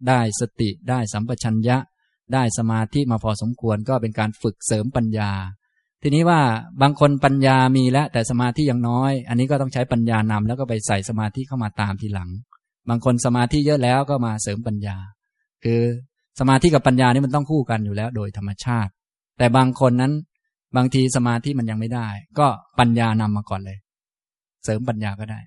[0.08, 1.78] ได้สติได้สัมปชัญญะ
[2.34, 5.32] ได้สมาธิมาพอสมควรก็เป็นการฝึกเสริมปัญญา
[6.02, 6.42] ทีนี้ว่า
[6.82, 12.30] บางคนปัญญามีแล้วแต่สมาธิยังน้อย อันนี้ก็ต้องใช้ปัญญานำแล้วก็ไปใส่สมาธิเข้ามาตามทีหลัง
[12.90, 14.98] บางคนสมาธิเยอะแล้วก็มาเสริมปัญญา
[15.64, 15.82] คือ
[16.40, 18.92] สมาธิกับปัญญานี่มันต้องคู่กันอยู่แล้ว โดยธรรมชาติ
[19.38, 20.14] แต่บางคนนั้น
[20.76, 22.08] บางทีสมาธิมันยังไม่ได้
[22.40, 22.48] ก็
[22.80, 23.78] ปัญญานำมาก่อนเลย
[24.64, 25.40] เสริมปัญญาก็ได้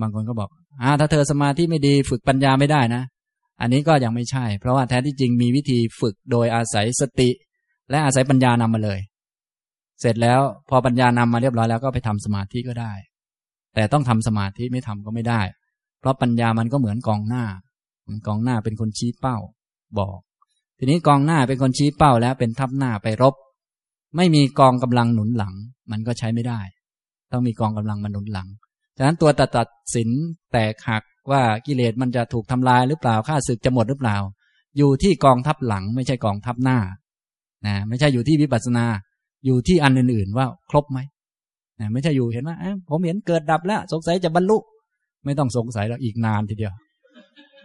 [0.00, 0.48] บางคนก็บอก
[0.82, 3.02] อ่าถ้าเธอสมาธิไม่ดีฝึกปัญญาไม่ได้นะ
[3.60, 7.30] อันนี้ก็ยังไม่ใช่ เพราะว่าแท้ที่จริงมีวิธีฝึกโดยอาศัยสติ
[7.90, 9.00] และอาศัยปัญญานำมาเลย
[10.00, 12.92] เสร็จแล้วพอปัญญานำมาเรียบร้อยแล้วก็ไปทำสมาธิก็ได้
[13.74, 15.40] แต่ต้องทำสมาธิไม่ทำก็ไม่ได้
[16.00, 17.44] เพราะปัญญามันก็เหมือนกองหน้า
[18.02, 19.36] เหมือนกองหน้าเป็นคนชี้เป้า
[20.00, 20.18] บอก
[20.78, 23.34] ทีนี้กองหน้าเป็นคนชี้เป้าแล้วเป็นทัพหน้าไปรบ
[24.16, 25.54] ไม่มีกองกำลังหนุนหลัง
[25.90, 26.60] มันก็ใช้ไม่ได้
[27.32, 28.48] ต้องมีกองกำลังมาหนุนหลัง
[28.96, 30.08] ฉะนั้นตัวตัดตัดสิน
[30.52, 34.16] แตกหักว่ากิเลสมันจะถูกทำลายหรือเปล่าข้าศึกจะหมดหรือเปล่า
[34.78, 36.78] อยู่ที่กองทัพหลัง ไม่ใช่กองทัพหน้า
[37.66, 38.84] นะไม่ใช่อยู่ที่วิปัสสนา
[39.46, 40.98] อยู่ที่อันอื่นๆว่าครบไหม
[41.80, 42.56] นะไม่ใช่อยู่เห็นว่า
[42.88, 44.56] ผมเห็นเกิดดับแล้ว สงสัยจะบรรลุ
[45.24, 46.72] ไม่ต้องสงสัยแล้วอีกนานทีเดียว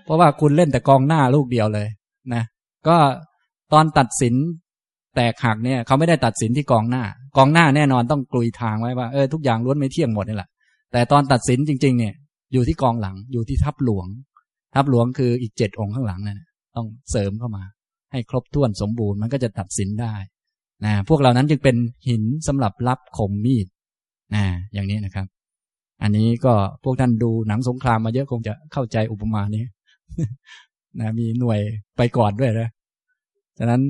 [0.05, 1.87] เพราะว่าคุณเล่นแต่กองหน้าลูกเดียวเลย
[2.34, 2.43] นะ
[2.88, 2.97] ก็
[3.73, 4.36] ตอนตัดสิน
[5.15, 7.03] แตกหักเนี่ยเขาไม่ได้ตัดสินที่กองหน้า
[7.38, 10.49] กองหน้าแน่นอนต้องกลุยทางไว้ว่าเออทุกอย่างล้วนไม่เที่ยงหมดนี่แหละ
[10.91, 12.13] แต่ตอนตัดสินจริง ๆ เนี่ย
[12.53, 14.08] อยู่ที่กองหลังอยู่ที่ทัพหลวง
[14.75, 16.41] ทัพหลวงคืออีกเจ็ดองค์ข้างหลังนั่น
[16.75, 17.63] ต้องเสริมเข้ามา
[18.12, 20.13] ให้ครบถ้วนสมบูรณ์มันก็จะตัดสินได้
[20.86, 21.75] นะพวกเหล่านั้นจึงเป็น
[22.08, 23.67] หินสำหรับรับคมมีด
[24.36, 25.27] นะอย่างนี้นะครับ
[26.01, 26.53] อันนี้ก็
[26.84, 29.63] พวกท่านดูหนังสงครามมาเยอะคงจะเข้าใจอุปมานี้
[31.01, 31.59] นะมีหน่วย
[31.97, 32.69] ไปก่อนด้วยนะ
[33.57, 33.81] ฉะนั้น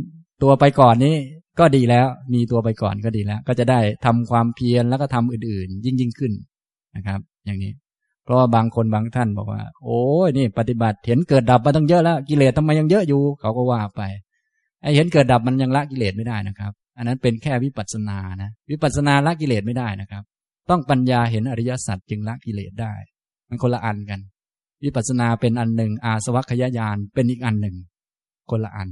[0.43, 1.15] ตัวไปก่อนนี้
[1.59, 6.33] ก็ดีแล้ว มีตัวไปก่อนก็ดีแล้ว ก็จะได้ทำความเพียรแล้วก็ทำอื่นๆ ยิ่งยิ่งขึ้น
[6.95, 7.73] นะครับ อย่างนี้
[8.23, 14.01] เพราะว่าบางคนบางท่านบอกว่า โอ้ยนี่ ปฏิบัติเห็นเกิดดับมาตั้งเยอะแล้วกิเลสทำไมยังเยอะอยู่เขาก็ว่าไป
[14.81, 20.23] ไอเห็นเกิดดับมันยังละกิเลสไม่ได้นะครับ อันนั้นเป็นแค่วิปัสสนานะวิปัสสนาละกิเลสไม่ได้นะครับ
[20.69, 22.93] ต้องปัญญาเห็นอริยสัจจึงละกิเลสได้
[23.49, 24.19] มันคนละอันกัน
[24.83, 27.75] วิปัสสนาเป็นอันหนึ่ง อาสวัคยายานเป็นอีกอันหนึ่ง
[28.49, 28.89] คนละอัน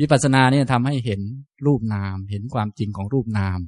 [0.00, 1.20] วิปัสสนาเนี่ยทำให้เห็น
[1.66, 3.58] รูปนาม เห็นความจริงของรูปนาม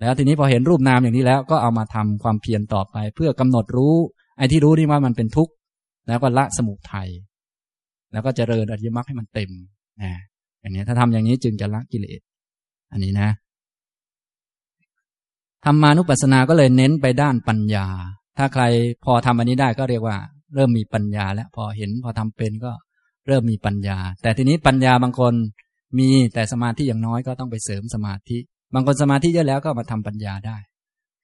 [0.00, 3.94] แล้วทีนี้พอเห็นรูปนามอย่างนี้แล้วก็เอามาทำความเพียรต่อไป เพื่อกำหนดรู้
[4.38, 5.52] ไอ้ที่รู้นี่ว่ามันเป็นทุกข์
[6.08, 7.08] แล้วก็ละสมุทัย
[8.12, 9.50] แล้วก็เจริญอริยมรรคให้มันเต็ม
[10.02, 10.12] นะ
[10.60, 12.20] อย่างนี้ถ้าทำอย่างนี้จึงจะละกิเลส
[12.92, 13.28] อันนี้นะ
[15.64, 17.86] ธรรมานุปัสสนาก็เลยเน้นไปด้านปัญญา
[18.38, 18.62] ถ้าใคร
[19.04, 20.16] พอทำอันนี้ได้ก็เรียกว่า
[20.54, 22.72] เริ่มมีปัญญา แล้วพอเห็นพอทำเป็นก็
[23.26, 25.34] เริ่มมีปัญญา แต่ทีนี้ปัญญาบางคน
[25.98, 28.38] มีแต่สมาธิอย่างน้อยก็ต้องไปเสริมสมาธิ
[28.74, 30.56] บางคนสมาธิเยอะแล้วก็มาทำปัญญาได้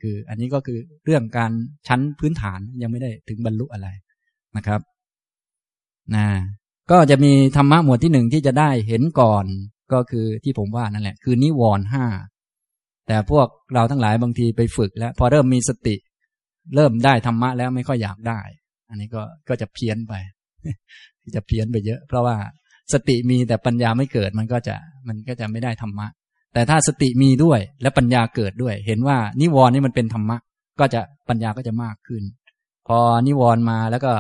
[0.03, 1.53] คืออันนี้ก็คือเรื่องการ
[1.89, 3.89] ชั้นพื้นฐานยังไม่ได้ถึงบรรลุอะไร
[4.57, 4.81] นะครับ
[6.15, 6.27] นะ
[6.91, 9.45] ก็จะมีธรรมะหมวดที่หนึ่งที่จะได้เห็นก่อน
[9.93, 12.07] ก็คือที่ผมว่านั่นแหละ คือนิวรณ์ห้า
[13.07, 15.97] แต่พวกเราทั้งหลายบางทีไปฝึกแล้ว พอเริ่มมีสติ
[16.75, 18.41] เริ่มได้ธรรมะแล้วไม่ค่อยอยากได้
[18.93, 20.15] อันนี้ก็ก็จะเพี้ยนไป
[21.35, 22.37] จะเพี้ยนไปเยอะ เพราะว่า
[22.93, 24.77] สติมีแต่ปัญญาไม่เกิดมันก็จะ
[25.09, 26.07] มันก็จะไม่ได้ธรรมะ
[26.55, 30.37] แต่ถ้าสติมีด้วยและปัญญาเกิดด้วย เห็นว่านิวรณ์นี่มันเป็นธรรมะ
[30.81, 32.23] ก็จะปัญญาก็จะมากขึ้น
[32.89, 34.13] พอนิวรณ์มาแล้วก็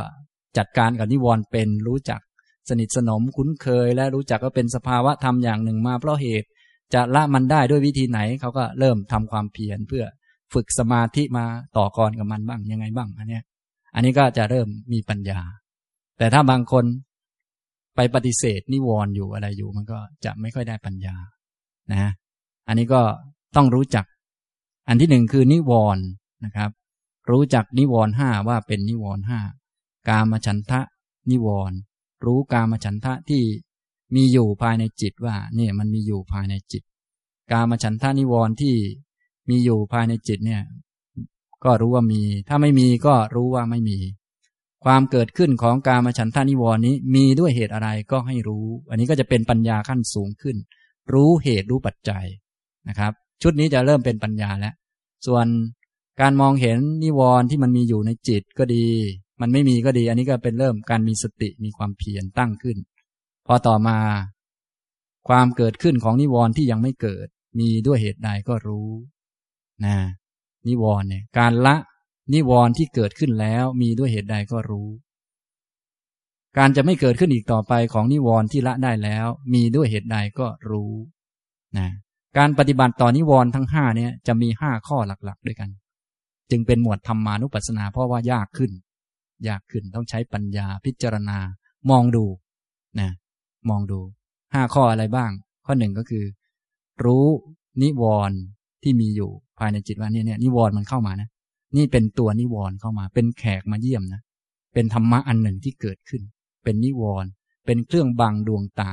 [0.58, 2.20] จัดการกับนิวรณ์เป็นรู้จัก
[2.68, 6.48] สนิทสนมคุ้นเคย และรู้จักว่าเป็นสภาวะธรรมอย่างหนึ่งมาเพราะเหตุ
[6.94, 10.04] จะละมันได้ด้วยวิธีไหนเขาก็เริ่มทำความเพียรเพื่อ
[10.54, 11.44] ฝึกสมาธิมา
[11.76, 13.40] ต่อกรกับมันบ้างยังไงบ้างอันนี้
[13.94, 15.40] อันนี้ก็จะเริ่มมีปัญญา
[16.18, 16.84] แต่ถ้าบางคน
[17.96, 21.16] ไปปฏิเสธนิวรณ์อยู่อะไรอยู่ มันก็จะไม่ค่อยได้ปัญญา
[21.92, 22.10] นะ
[22.68, 23.02] อันนี้ก็
[23.56, 24.04] ต้องรู้จัก
[24.88, 26.04] อันที่หนึ่งคือนิวรณ์
[26.44, 26.70] นะครับ
[27.30, 29.40] รู้จักนิวรณ์ห้าว่าเป็นนิวรณ์ห้า
[30.08, 30.80] กามฉันทะ
[31.30, 31.78] นิวรณ์
[32.24, 33.42] รู้กามฉันทะที่
[34.14, 36.82] มีอยู่ภายในจิตว่า เนี่ยมันมีอยู่ภายในจิต
[37.52, 38.74] กามฉันทะนิวรณ์ที่
[39.48, 40.62] มีอยู่ภายในจิตเนี่ย
[41.64, 43.98] ก็รู้ว่ามี ถ้าไม่มีก็รู้ว่าไม่มี
[44.84, 50.56] ความเกิดขึ้นของกามฉันทานิวรณ์นี้มีด้วยเหตุอะไรก็ให้รู้ อันนี้ก็จะเป็นปัญญาขั้นสูงขึ้น
[51.12, 52.24] รู้เหตุรู้ปัจจัย
[52.88, 54.74] นะครับ ชุดนี้จะเริ่มเป็นปัญญาแล้ว
[55.26, 55.46] ส่วน
[56.20, 58.86] การมองเห็นนิวรณ์ที่มันมีอยู่ในจิตก็ดี
[59.40, 62.76] มันไม่มีก็ดี อันนี้ก็เป็นเริ่มการมีสติมีความเพียรตั้งขึ้น
[63.46, 63.98] พอต่อมา
[65.28, 67.26] ความเกิดขึ้นของนิวรณ์ที่ยังไม่เกิด
[67.58, 68.88] มีด้วยเหตุใดก็รู้
[69.84, 69.96] นะ
[70.68, 71.76] นิวรณ์เนี่ยการละ
[72.32, 74.88] นิวรณ์ที่เกิดขึ้นแล้วมีด้วยเหตุใดก็รู้
[76.58, 80.92] การจะไม่เกิดขึ้นอีกต่อไปของนิวรณ์ที่ละได้แล้ว มีด้วยเหตุใดก็รู้
[81.78, 81.88] นะ
[82.38, 85.70] การปฏิบัติต่อนิวรณ์ทั้งห้าเนี่ยจะมีห้าข้อหลักๆ ด้วยกัน
[86.50, 88.72] จึงเป็นหมวดธรรมานุปัสสนาเพราะว่ายากขึ้น
[89.48, 91.38] ยากขึ้นต้องใช้ปัญญาพิจารณา
[91.90, 92.24] มองดู
[93.00, 93.10] นะ
[93.68, 94.00] มองดู
[94.54, 95.30] ห้าข้ออะไรบ้าง
[95.66, 96.24] ข้อหนึ่งก็คือ
[97.04, 97.26] รู้
[97.82, 98.38] นิวรณ์
[98.82, 101.28] ที่มีอยู่ภายในจิตว่าเนี่ยเนิวรณ์มันเข้ามานะ
[101.76, 104.22] นี่เป็นตัวนิวรณ์เข้ามา เป็นแขกมาเยี่ยมนะ
[104.74, 106.22] เป็นธรรมะอันหนึ่งที่เกิดขึ้น
[106.64, 107.30] เป็นนิวรณ์
[107.66, 108.92] เป็นเครื่องบังดวงตา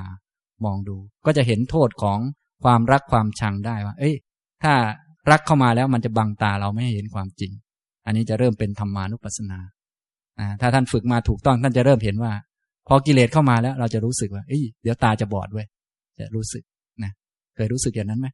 [0.63, 2.19] มองดู ก็จะเห็นโทษของ
[2.63, 4.15] ความรักความชังได้ว่า เอ้ย
[4.63, 4.73] ถ้า
[5.31, 7.51] รักเข้ามาแล้วมันจะบังตาเราไม่ให้เห็นความจริง
[8.05, 9.59] อันนี้จะเริ่มเป็นธรรมานุปัสสนา
[10.61, 12.33] ถ้าท่านฝึกมาถูกต้องท่านจะเริ่มเห็นว่า
[12.87, 15.67] พอกิเลสเข้ามาแล้วเราจะรู้สึกว่าเอ้ยเดี๋ยวตาจะบอดเว้ย
[16.19, 16.63] จะรู้สึก
[17.03, 17.11] นะ
[17.55, 18.27] เคยรู้สึกอย่างนั้นไหม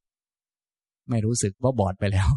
[1.10, 2.28] ไม่รู้สึกเพราบอดไปแล้ว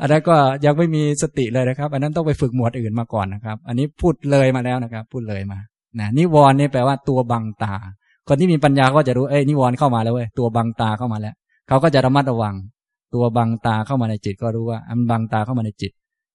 [0.00, 5.58] อันนั้นก็ยังไม่มีสติเลยนะครับ อันนั้นต้องไปฝึกหมวดอื่นมาก่อนนะครับ อันนี้พูดเลยมาแล้วนะครับ พูดเลยมา
[6.00, 7.74] นะนิวรณ์นี่แปลว่าตัวบังตา
[8.28, 11.34] คนที่มีปัญญาก็จะรู้เอ้ยนิวรณ์เข้ามาแล้วเว้ยตัวบังตาเข้ามาแล้ว
[11.68, 12.54] เขาก็จะระมัดระวัง
[13.14, 15.92] ตัวบังตาเข้ามาในจิตก็รู้ว่ามันบังตาเข้ามาในจิต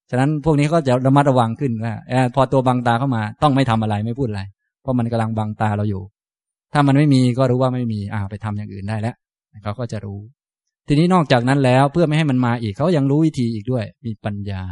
[0.10, 1.94] ฉะนั้นพวกนี้ก็จะระมัดระวังขึ้นว่า
[2.36, 4.42] พอตัวบังตาเข้ามาต้องไม่ทำอะไรไม่พูดอะไร
[4.82, 6.02] เพราะมันกำลังบังตาเราอยู่
[6.74, 9.16] ถ้ามันไม่มีก็รู้ว่าไม่มีอ่าไปทำอย่างอื่นได้แล้ว
[9.64, 10.20] เขาก็จะรู้
[10.92, 14.64] ทีนี้นอกจากนั้นแล้วเพื่อไม่ให้มันมาอีกเขายังรู้วิธีอีกด้วย มีปัญญา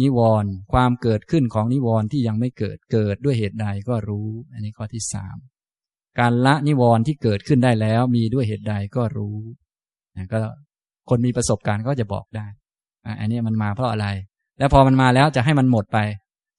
[0.00, 5.36] นิวรณ์ความเกิดขึ้นของนิวรณ์ที่ยังไม่เกิดเกิดด้วยเหตุใดก็รู้ อันนี้ข้อที่สาม
[6.18, 9.36] การละนิวรณ์ที่เกิดขึ้นได้แล้ว มีด้วยเหตุใดก็รู้
[10.32, 10.38] ก็
[11.10, 12.46] คนมีประสบการณ์ก็จะบอกได้
[13.20, 14.06] อันนี้มันมาเพราะอะไร
[14.58, 15.98] แล้วพอมันมาแล้วจะให้มันหมดไป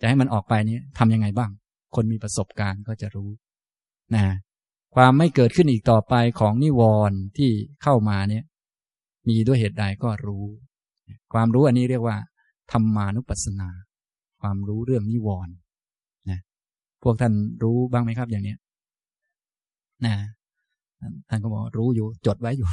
[0.02, 1.52] จะให้มันออกไปนี้ทำยังไงบ้าง
[1.96, 3.30] คนมีประสบการณ์ก็จะรู้
[4.16, 4.26] นะ
[4.96, 7.52] ความไม่เกิดขึ้นอีกต่อไปของนิวรณ์ที่
[7.84, 8.44] เข้ามาเนี่ย
[9.28, 10.46] มีด้วยเหตุใดก็รู้
[11.34, 12.18] ความรู้อันนี้เรียกว่า
[12.72, 13.70] ธรรมานุปัสสนา
[14.42, 15.54] ความรู้เรื่องนิวรณ์
[16.30, 16.40] นะ
[17.04, 17.34] พวกท่าน
[17.64, 18.58] รู้บ้างไหมครับอย่างเนี้ย
[20.06, 20.16] นะ
[21.30, 22.70] ท่านก็บอกรู้อยู่ จดไว้อยู่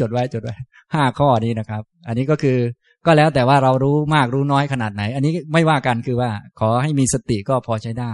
[0.00, 0.54] จดไว้จดไว้
[0.94, 2.58] ห้าข้อนี้นะครับ อันนี้ก็คือ
[3.06, 6.30] ก็แล้วแต่ว่าเรารู้มากรู้น้อยขนาดไหน อันนี้ไม่ว่ากันคือว่า
[6.60, 8.12] ขอให้มีสติก็พอใช้ได้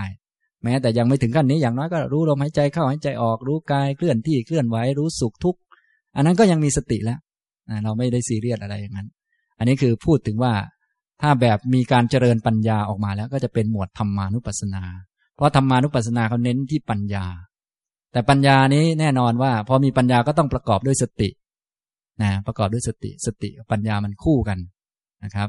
[0.65, 5.61] แม้แต่ยังไม่ถึงขั้นนี้อย่างน้อยก็รู้ลมหายใจเข้าหายใจออกรู้กายเคลื่อนที่เคลื่อนไหวรู้สุขทุกข์
[6.17, 7.19] อันนั้นก็ยังมีสติแล้ว
[7.85, 9.09] เราไม่ได้ซีเรียสอะไรอย่างนั้น
[9.59, 10.53] อันนี้คือพูดถึงว่า
[11.23, 14.83] ถ้าแบบมีการเจริญปัญญาออกมาแล้วก็จะเป็นหมวดธรรมานุปัสสนา
[15.37, 17.25] เพราะธรรมานุปัสสนาเขาเน้นที่ปัญญา
[18.13, 21.29] แต่ปัญญานี้แน่นอนว่า พอมีปัญญาก็ต้องประกอบด้วยสติ
[22.23, 24.59] นะประกอบด้วยสติสติปัญญามันคู่กัน
[25.25, 25.49] นะครับ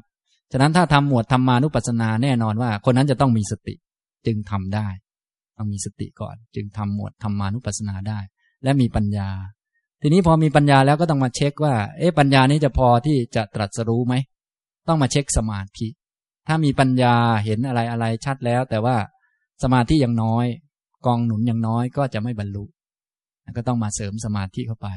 [0.52, 3.76] ฉะนั้นถ้าทำหมวดธรรมานุปัสสนาแน่นอนว่า คนนั้นจะต้องมีสติ
[4.26, 4.88] จึงทำได้
[5.58, 8.20] ต้องมีสติก่อน จึงทำหมวดธรรมานุปัสสนาได้
[8.64, 9.30] และมีปัญญา
[10.02, 14.16] ทีนี้พอมีปัญญาแล้วก็ต้องมาเช็คว่า เอ๊ะปัญญานี้จะพอที่จะตรัสรู้ไหม
[14.88, 15.88] ต้องมาเช็คสมาธิ
[16.48, 17.16] ถ้ามีปัญญา
[17.46, 18.96] เห็นอะไรอะไรชัดแล้ว แต่ว่า
[19.64, 20.46] สมาธิยังน้อย
[21.06, 22.64] กองหนุนยังน้อยก็จะไม่บรรลุ
[23.58, 24.90] ก็ต้องมาเสริมสมาธิเข้าไป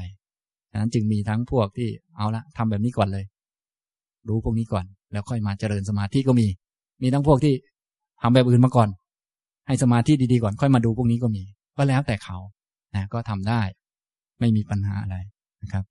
[0.71, 3.25] ดังนั้นจึงมีทั้งพวกที่เอาละทำแบบนี้ก่อนเลย
[4.27, 6.47] รู้พวกนี้ก่อน แล้วค่อยมาเจริญสมาธิก็มี
[7.01, 7.53] มีทั้งพวกที่
[8.21, 8.89] ทำแบบอื่นมาก่อน
[9.67, 11.43] ให้สมาธิดีๆก่อนค่อยมาดูพวกนี้ก็มี
[11.77, 12.37] ก็แล้วแต่เขา
[12.95, 13.61] นะก็ทำได้
[14.39, 15.17] ไม่มีปัญหาอะไร
[15.61, 15.83] นะครับ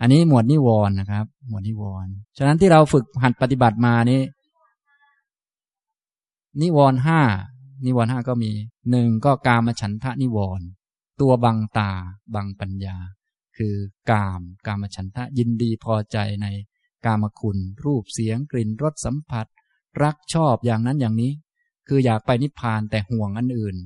[0.00, 4.22] อันนี้หมวดนิวรณ์นะครับ หมวดนิวรณ์ฉะนั้นที่เราฝึกหัดปฏิบัติมานี้
[6.62, 7.20] นิวรณ์ห้า
[7.86, 8.50] นิวรณ์ห้าก็มี
[8.90, 10.66] หนึ่งก็กามฉันทะนิวรณ์
[11.20, 11.90] ตัวบังตา
[12.34, 12.96] บังปัญญา
[13.56, 13.74] คือ
[14.10, 16.46] กาม กามฉันทะยินดีพอใจใน
[17.04, 19.46] กามคุณ รูปเสียงกลิ่นรสสัมผัส
[20.02, 21.32] รักชอบอย่างนั้นอย่างนี้
[21.88, 23.76] คืออยากไปนิพพานแต่ห่วงอันอื่น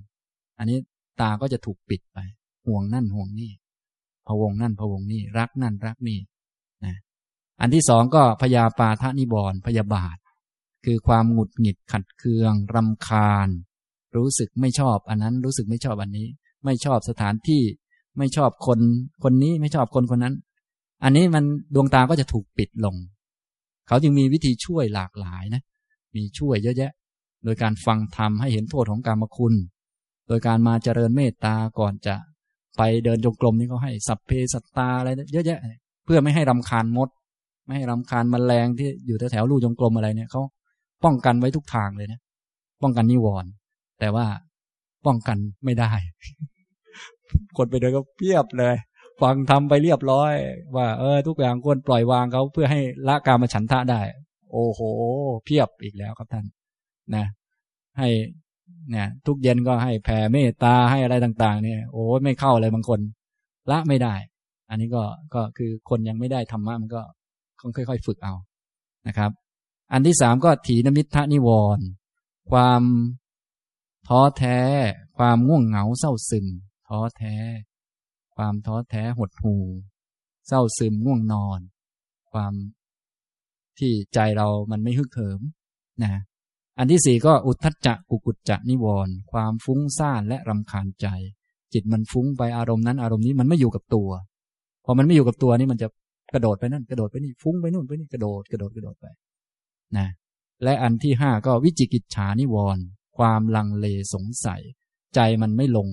[0.58, 0.78] อันนี้
[1.20, 2.18] ตาก็จะถูกปิดไป
[2.66, 3.52] ห่วงนั่นห่วงนี่
[4.26, 6.18] พวงนั่นพวงนี่รักนั่นรักนี่
[6.84, 6.94] นะ
[7.60, 10.16] อันที่สองก็พยาปาทานิบรพยาบาท
[10.84, 13.48] คือความหงุดหงิดขัดเคืองรำคาญ
[14.16, 16.26] รู้สึกไม่ชอบอันนั้นรู้สึกไม่ชอบอันนี้
[16.64, 17.62] ไม่ชอบสถานที่
[18.18, 18.80] ไม่ชอบคน
[19.24, 20.34] คนนี้ไม่ชอบคนคนนั้น
[21.04, 21.44] อันนี้มัน
[21.74, 22.96] ดวงตาก็จะถูกปิดลง
[23.86, 25.62] เขาจึงมีวิธีช่วยหลากหลายนะ
[26.16, 26.92] มีช่วยเยอะแยะ
[27.46, 29.54] โดยการฟังธรรมให้เห็นโทษของกรรมคุณ
[30.28, 32.14] โดยการมาเจริญเมตตาก่อนจะ
[32.76, 35.60] ไปเดินจงกรมนี่เขาให้สัพเพสัตตาอะไรเยอะแยะ
[36.04, 37.08] เพื่อไม่ให้รำคาญมด
[37.64, 40.42] ไม่ให้รำคาญมแมลงที่อยู่แถวๆลู่จงกรมอะไรเนี่ยเขา
[41.04, 42.20] ป้องกันไว้ทุกทางเลยนะ
[42.82, 43.50] ป้องกันนิวรณ์
[44.00, 44.26] แต่ว่า
[45.06, 45.92] ป้องกันไม่ได้
[47.56, 48.74] คนไปเดินก็เพียบเลย
[49.22, 50.32] ฟังทำไปเรียบร้อย
[50.76, 54.00] ว่า เออ ทุกอย่างควรปล่อยวางเขาเพื่อให้ละการมาฉันทะได้
[54.52, 54.80] โอ้โห
[55.44, 56.46] เพียบอีกแล้วครับท่าน
[57.14, 57.24] นะ
[57.98, 58.08] ให้
[58.90, 63.00] เนี่ยทุกเย็นก็ให้แผ่เมตตาให้อะไรต่าง ๆ เนี่ย โอ้ไม่เข้าเลยบางคน
[63.70, 64.14] ละไม่ได้
[64.70, 65.02] อันนี้ก็
[65.34, 67.02] ก็คือคนยังไม่ได้ธรรมะมันก็
[67.60, 68.34] ค่อยๆฝึกเอา
[69.06, 69.30] นะครับ
[69.92, 71.86] อันที่สามก็ถีนมิทะนิวรณ์
[72.50, 72.82] ความ
[74.08, 74.58] ท้อแท้
[75.18, 76.46] ความง่วงเหงาเศร้าซึม
[76.88, 77.34] ท้อแท้
[78.36, 79.64] ความท้อแท้หดหู่
[80.46, 81.60] เศร้าซึมง่วงนอน
[82.32, 82.52] ความ
[83.78, 85.40] ที่ใจเรามันไม่ฮึกเหิม
[86.02, 86.22] นะ
[86.78, 91.06] อันที่สี่ก็อุทธัจจะกุกุจจะนิวรณ์ความฟุ้งซ่านและรำคาญใจ
[91.72, 94.08] จิตมันฟุ้งไปอารมณ์นั้น อารมณ์นี้มันไม่อยู่กับตัว
[94.84, 95.88] พอมันไม่อยู่กับตัวนี่มันจะ
[96.34, 99.06] กระโดดไปนั่นกระโดดไปนี่ฟุ้งไปนู่นไปนี่กระโดดกระโดดกระโดดไป
[99.96, 100.08] นะ
[100.64, 102.84] และอันที่ห้าก็วิจิกิจฉานิวรณ์
[103.18, 104.62] ความลังเลสงสัย
[105.14, 105.88] ใจมันไม่ลง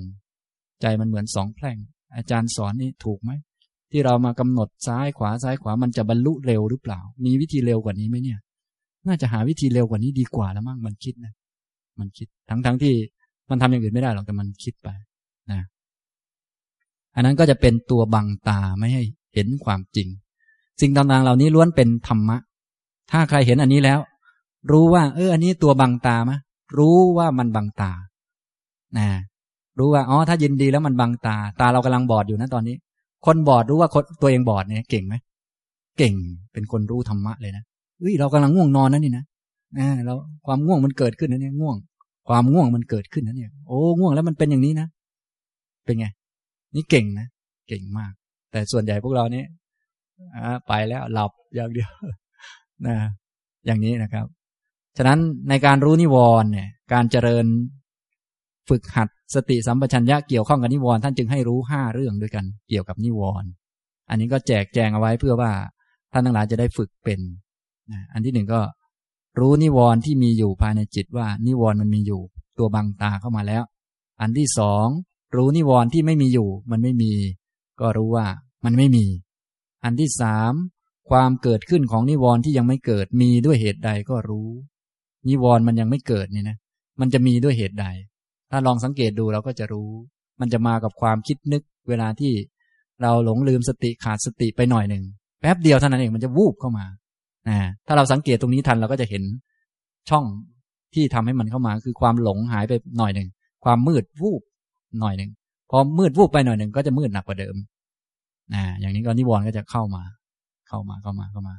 [0.82, 1.78] ใจมันเหมือนสองแพร่ง
[2.16, 3.32] อาจารย์สอนนี่ถูกไหม
[3.92, 8.40] ที่เรามากำหนดซ้ายขวาซ้ายขวามันจะบรรลุเร็วหรือเปล่า มีวิธีเร็วกว่านี้ไหมเนี่ย
[9.08, 11.34] น่าจะหาวิธีเร็วกว่านี้ดีกว่าแล้วมั้งมันคิดนะ
[12.00, 12.94] มันคิดทั้งทั้งที่
[13.50, 14.90] มันทำอย่างอื่นไม่ได้หรอกแต่มันคิดไป
[15.52, 15.60] นะ
[17.16, 20.08] อันนั้นก็จะเป็นตัวบังตาไม่ให้เห็นความจริง
[20.82, 22.38] สิ่งต่างๆ เหล่านี้ล้วนเป็นธรรมะ
[23.12, 24.00] ถ้าใครเห็นอันนี้แล้ว
[24.72, 26.38] รู้ว่า เออ อันนี้ตัวบังตามะ
[26.78, 27.92] รู้ว่ามันบังตา
[28.98, 29.08] นะ
[29.80, 32.76] รู้ว่าอ๋อถ้ายินดีแล้วมันบังตา ตาเรากำลังบอดอยู่นะตอนนี้
[33.26, 35.16] คนบอดรู้ว่าคนตัวเองบอดเนี่ยเก่งไหม
[35.98, 36.14] เก่ง
[36.54, 37.64] เป็นคนรู้ธรรมะเลยนะ
[38.04, 39.26] เฮ้ยเรากำลังง่วงนอนนั่นนี่นะ
[39.78, 40.14] นะเรา
[40.46, 41.78] ความง่วงมันเกิดขึ้นนะเนี่ยง่วง
[42.28, 44.88] ความง่วงมันเกิดขึ้นนะเนี่ย โอ้ง่วงแล้วมันเป็นอย่างนี้นะ
[45.86, 46.06] เป็นไง
[46.76, 47.28] นี่เก่งนะ
[47.68, 48.12] เก่งมาก
[48.52, 49.48] แต่ส่วนใหญ่พวกเราเนี่ย
[50.68, 51.90] ไปแล้วหลับอย่างเดียว
[52.88, 52.96] นะ
[53.66, 54.26] อย่างนี้นะครับ
[54.98, 57.46] ฉะนั้นในการรู้นิวรณ์เนี่ย การเจริญ
[58.70, 63.50] ฝึกหัดสติสัมปชัญญะเกี่ยวข้องกับนิวรณ์ท่านจึงให้รู้ห้าเรื่องด้วยกันเกี่ยวกับนิวรณ์
[64.10, 65.52] อันนี้ก็แจกแจงเอาไว้เพื่อว่า
[66.12, 67.20] ท่านทั้งหลายจะได้ฝึกเป็น
[68.14, 68.62] อันที่หนึ่งก็
[69.40, 72.22] รู้นิวรณ์ที่มีอยู่ภายในจิตว่า นิวรณ์มันมีอยู่
[72.58, 73.64] ตัวบังตาเข้ามาแล้ว
[74.22, 74.88] อันที่สอง
[75.36, 77.14] รู้นิวรณ์ที่ไม่มีอยู่ มันไม่มี
[77.80, 78.28] ก็รู้ว่า
[78.66, 79.06] มันไม่มี
[79.84, 80.54] อันที่สาม
[81.10, 84.50] ความเกิดขึ้นของนิวรณ์ที่ยังไม่เกิดมีด้วยเหตุใดก็รู้
[85.30, 86.58] นิวรณ์มันยังไม่เกิดนี่นะ
[87.00, 87.86] มันจะมีด้วยเหตุใด
[88.52, 89.90] ถ้าลองสังเกตดูเราก็จะรู้
[90.40, 92.34] มันจะมากับความคิดนึก เวลาที่
[93.02, 95.04] เราหลงลืมสติขาดสติไปหน่อยหนึ่ง
[95.42, 96.86] แป๊บเดียวเท่านั้นเองมันจะวูบเข้ามา
[97.50, 99.24] นะถ้าเราสังเกตตรงนี้ทันเราก็จะเห็น
[100.10, 100.26] ช่อง
[100.94, 103.30] ที่ทำให้มันเข้ามา คือความหลงหายไปหน่อยหนึ่ง
[103.64, 104.42] ความมืดวูบ
[105.00, 105.32] หน่อยหนึ่ง
[105.70, 107.56] พอมืดวูบไปหน่อยหนึ่งก็จะมืดหนักกว่าเดิม
[108.54, 110.04] นะอย่างนี้ก็นิวรณ์ก็จะเข้ามา
[110.68, 111.56] เข้ามาเข้ามาเข้ามา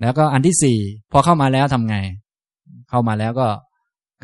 [0.00, 0.78] แล้วก็อันที่สี่
[1.12, 1.96] พอเข้ามาแล้วทำไง
[2.90, 3.46] เข้ามาแล้วก็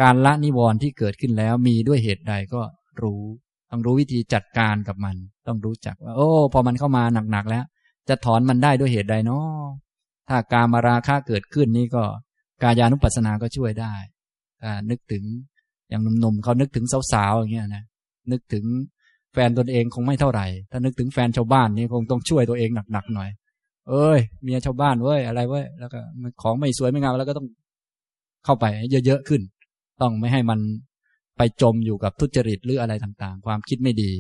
[0.02, 2.60] การละนิวรณ์ที่เกิดขึ้นแล้วมีด้วยเหตุใดก็
[3.02, 3.22] รู้
[3.70, 5.16] ต้องรู้วิธีจัดการกับมัน
[5.46, 7.64] ต้องรู้จักว่า โอ้ พอมันเข้ามาหนักๆแล้ว
[8.08, 9.44] จะถอนมันได้ด้วยเหตุใดเนาะ
[10.28, 12.04] ถ้าการมาราคะเกิดขึ้นนี่ก็
[12.62, 13.94] กายานุปัสสนาก็ช่วยได้
[14.62, 15.24] ถ้านึกถึง
[15.88, 17.84] อย่างหนุ่มๆเขานึกถึงสาวๆอย่างเงี้ยนะ
[18.32, 18.64] นึกถึง
[19.32, 23.30] แฟนตนเองคงไม่เท่าไหร่ ถ้านึกถึงแฟนชาวบ้านนี่คงต้องช่วยตัวเองหนักๆหน่อย
[23.88, 25.98] เอ้ย เมียชาวบ้านเว้ยอะไรเว้ยแล้วก็
[26.42, 27.48] ของไม่สวยไม่งามแล้วก็ต้อง
[28.44, 28.64] เข้าไป
[29.06, 29.42] เยอะๆขึ้น
[30.02, 30.60] ต้องไม่ให้มัน
[31.36, 34.12] ไปจมอยู่กับทุจริตหรืออะไรต่างๆ ความคิดไม่ดี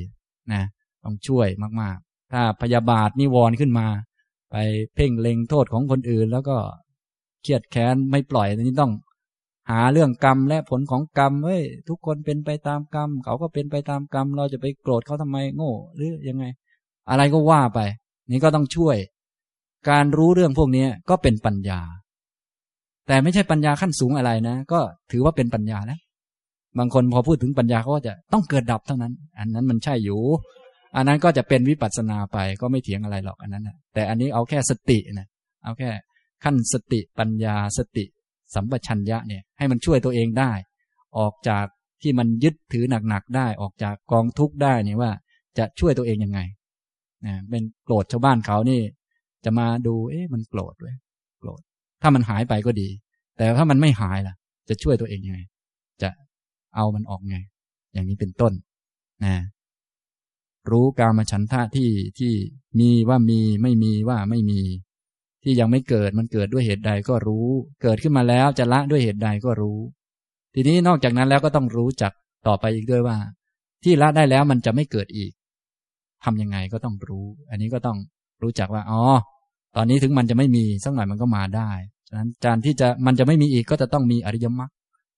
[0.52, 0.62] นะ
[1.04, 1.48] ต้องช่วย
[1.80, 3.86] มากๆ ถ้าพยาบาทนิวรณ์ขึ้นมา
[4.50, 4.56] ไป
[4.94, 6.56] เพ่งเล็งโทษของคนอื่น แล้วก็
[7.42, 8.92] เครียดแค้นไม่ปล่อยนี้ต้อง
[9.70, 16.44] หาเรื่องกรรมและผลของกรรมเฮ้ยทุกคนเป็นไปตามกรรม เขาก็เป็นไปตามกรรม เราจะไปโกรธเขาทำไมโง่หรือยังไง
[17.10, 17.80] อะไรก็ว่าไป
[18.30, 18.96] นี่ก็ต้องช่วย
[19.90, 21.80] การรู้เรื่องพวกนี้ก็เป็นปัญญา
[23.06, 24.80] แต่ไม่ใช่ปัญญาขั้นสูงอะไรนะ ก็
[25.10, 26.00] ถือว่าเป็นปัญญาแล้ว
[26.78, 30.20] บางคนพอพูดถึงปัญญาเขาก็จะต้องเกิดดับเท่านั้น อันนั้นมันใช่อยู่
[30.96, 35.28] อันนั้นก็จะเป็นวิปัสสนาไปก็ไม่เถียงอะไรหรอกอันนั้นนะแต่อันนี้เอาแค่สตินะ
[35.64, 35.90] เอาแค่
[36.44, 38.04] ขั้นสติปัญญาสติ
[38.54, 40.52] สัมปชัญญะเนี่ยให้มันช่วยตัวเองได้
[41.18, 41.66] ออกจาก
[42.02, 45.10] ที่มันยึดถือหนักๆได้ ออกจากกองทุกข์ได้เนี่ยว่า
[45.58, 46.40] จะช่วยตัวเองยังไง
[47.26, 48.80] นะเป็นโกรธชาวบ้านเขานี่
[49.44, 50.96] จะมาดู เอ๊ะมันโกรธเว้ย
[51.40, 51.60] โกรธ
[52.02, 52.88] ถ้ามันหายไปก็ดี
[53.36, 54.34] แต่ถ้ามันไม่หายล่ะ
[54.68, 55.40] จะช่วยตัวเองยังไง
[56.02, 56.08] จะ
[56.74, 57.38] เอามันออกไง
[57.92, 58.52] อย่างนี้เป็นต้น
[59.24, 59.34] นะ
[60.70, 62.32] รู้กามฉันทะที่ที่
[62.80, 64.60] มีว่ามีไม่มีว่าไม่มี
[65.42, 67.48] ที่ยังไม่เกิดมันเกิดด้วยเหตุใดก็รู้
[67.82, 69.78] เกิดขึ้นมาแล้วจะละด้วยเหตุใดก็รู้
[70.54, 72.12] ทีนี้นอกจากนั้นแล้วก็ต้องรู้จัก
[72.46, 73.16] ต่อไปอีกด้วยว่า
[73.84, 75.32] ที่ละได้แล้วมันจะไม่เกิดอีก
[76.24, 77.98] ทํำยังไงก็ต้องรู้ อันนี้ก็ต้อง
[78.42, 79.02] รู้จักว่าอ๋อ
[79.76, 81.70] ตอนนี้ถึงมันจะไม่มีสักหน่อยมันก็มาได้
[82.08, 84.70] ฉะนั้นการที่จะมันจะไม่มีอีกก็จะต้องมีอริยมรรค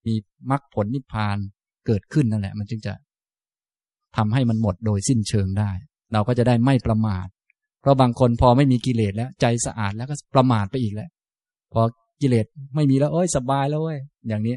[0.07, 0.15] มี
[0.51, 1.37] มรรคผลนิพพาน
[1.87, 2.93] เกิดขึ้นนั่นแหละ มันจึงจะ
[4.17, 5.71] ทำให้มันหมดโดยสิ้นเชิงได้
[6.13, 7.27] เราก็จะได้ไม่ประมาท
[7.81, 11.09] เพราะบางคนพอไม่มีกิเลสแล้ว ใจสะอาดแล้วก็ประมาทไปอีกแล้ว
[11.73, 11.81] พอ
[12.21, 13.99] กิเลสไม่มีแล้วเอ้ยสบายแล้วเว้ย
[14.29, 14.57] อย่างนี้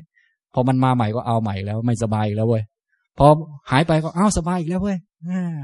[0.54, 2.64] พอมันมาใหม่ก็เอาใหม่แล้วไม่สบายอีกแล้วเว้ย
[3.18, 3.28] พอ
[3.72, 4.98] หายไปก็อ้าวสบายอีกแล้วเว้ย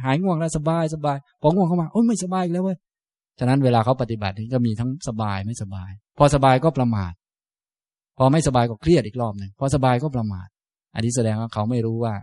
[0.06, 2.78] หายง่วงแล้วสบายสบายพอง่วงเข้ามาโอ้ยไม่สบายอีกแล้วเว้ย
[3.40, 7.14] ฉะนั้นเวลาเขาปฏิบัติก็มีทั้งสบายไม่สบาย พอสบายก็ประมาท
[8.18, 10.48] พอไม่สบายก็เครียดอีกรอบหนึ่งพอสบายก็ประมาท
[10.96, 12.14] อันนี้แสดงว่าเขาไม่รู้ว่า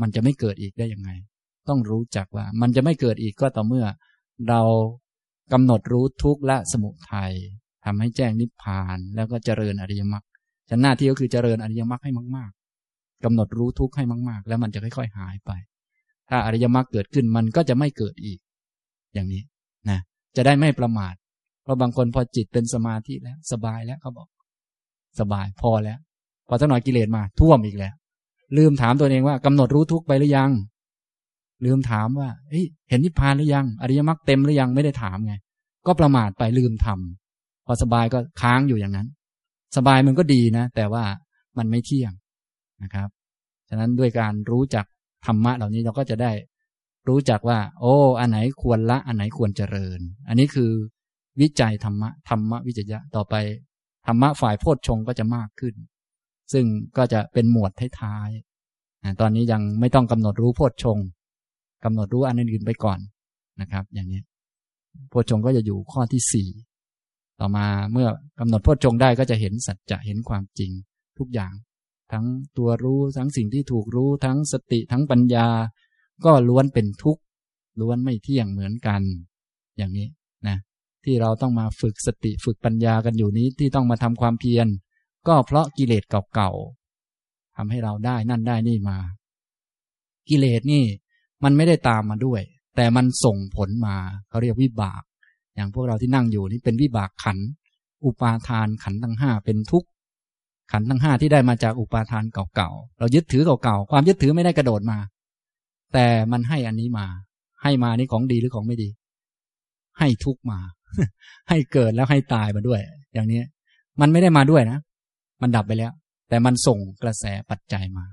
[0.00, 1.10] มันจะไม่เกิดอีกได้ยังไง
[1.68, 3.86] ต้องรู้จักว่า มันจะไม่เกิดอีกก็ต่อเมื่อ
[4.48, 4.62] เรา
[5.52, 7.32] กำหนดรู้ทุกข์ละสมุทัย
[7.84, 10.24] ทำให้แจ้งนิพพาน แล้วก็เจริญอริยมรรค
[10.68, 12.50] ฉันหน้าที่ก็คือเจริญอริยมรรคให้มาก
[12.86, 15.50] ๆกำหนดรู้ทุกข์ให้มาก ๆ แล้วมันจะค่อยๆหายไป
[16.28, 18.38] ถ้าอริยมรรคเกิดขึ้นมันก็จะไม่เกิดอีก
[19.14, 19.42] อย่างนี้
[19.90, 19.98] นะ
[20.36, 21.14] จะได้ไม่ประมาท
[21.62, 24.28] เพราะบางคนพอจิตเป็นสมาธิแล้ว สบายแล้วเขาบอก
[25.20, 25.98] สบายพอแล้ว
[26.48, 27.94] พอสักหน่อยกิเลสมาท่วมอีกแล้ว
[28.56, 30.50] ลืมถามตัวเองว่ากำหนดรู้ทุกไปหรือยัง
[31.64, 32.28] ลืมถามว่า
[32.88, 35.34] เห็นนิพพานหรือยัง อริยมรรคเต็มหรือยังไม่ได้ถามไง
[35.86, 39.08] ก็ประมาทไปลืมทำพอสบายก็ค้างอยู่อย่างนั้น
[39.76, 41.04] สบายมันก็ดีนะ แต่ว่า
[41.58, 42.12] มันไม่เที่ยง
[42.82, 43.08] นะครับ
[43.68, 44.84] ฉะนั้นด้วยการรู้จัก
[45.26, 46.32] ธรรมะเหล่านี้เราก็จะได้
[47.08, 50.70] รู้จักว่า โอ้ อันไหนควรละ อันไหนควรเจริญ อันนี้คือ
[51.40, 53.34] วิจัยธรรมะธรรมะวิจยะต่อไป
[54.06, 55.74] ธรรมะฝ่ายโพชฌงก็จะมากขึ้น
[56.52, 56.64] ซึ่ง
[56.96, 60.98] ก็จะเป็นหมวดท้ายๆตอนนี้ยังไม่ต้องกำหนดรู้โพชฌง
[61.84, 62.98] กำหนดรู้อันอื่นๆไปก่อน
[63.60, 64.20] นะครับ อย่างนี้
[65.10, 66.48] โพชฌงก็จะอยู่ข้อที่สี่
[67.40, 68.08] ต่อมาเมื่อ
[68.40, 70.70] กำหนดโพชฌงได้ก็จะเห็นสัจจะเห็นความจริง
[71.18, 71.52] ทุกอย่าง
[72.12, 72.26] ทั้ง
[72.58, 75.46] ตัวรู้ทั้งสิ่งที่ถูกรู้ทั้งสติทั้งปัญญา
[76.24, 77.22] ก็ล้วนเป็นทุกข์
[77.80, 79.02] ล้วนไม่เที่ยงเหมือนกัน
[79.76, 80.08] อย่างนี้
[80.48, 80.56] นะ
[81.04, 84.66] ที่เราต้องมาฝึกสติฝึกปัญญากันอยู่นี้ที่ต้องมาทำความเพียร
[85.28, 86.04] ก็เพราะกิเลส
[86.34, 88.98] เก่าๆทำให้เราได้นั่นได้นี่มา
[90.28, 90.84] กิเลสนี่
[91.44, 92.40] มันไม่ได้ตามมาด้วย
[92.76, 93.96] แต่มันส่งผลมา
[94.28, 95.02] เขาเรียกวิบาก
[95.54, 97.38] อย่างพวกเราที่นั่งอยู่นี่เป็นวิบากขัน
[98.04, 99.88] อุปาทานขันทั้งห้าเป็นทุกข์
[100.72, 102.24] ขันทั้งห้าที่ได้มาจากอุปาทาน
[102.56, 104.98] เก่าๆ เรายึดถือเก่าๆ ความยึดถือไม่ได้กระโดดมา
[105.92, 107.06] แต่มันให้อันนี้มา
[107.62, 108.88] ให้มานี่ของดีหรือของไม่ดี
[109.98, 110.58] ให้ทุกมา
[111.48, 112.80] ให้เกิดแล้วให้ตายมาด้วย
[113.14, 113.40] อย่างนี้
[114.00, 114.78] มันไม่ได้มาด้วยนะ
[115.42, 115.92] มันดับไปแล้ว
[116.28, 118.06] แต่มันส่งกระแสปัจจัยมา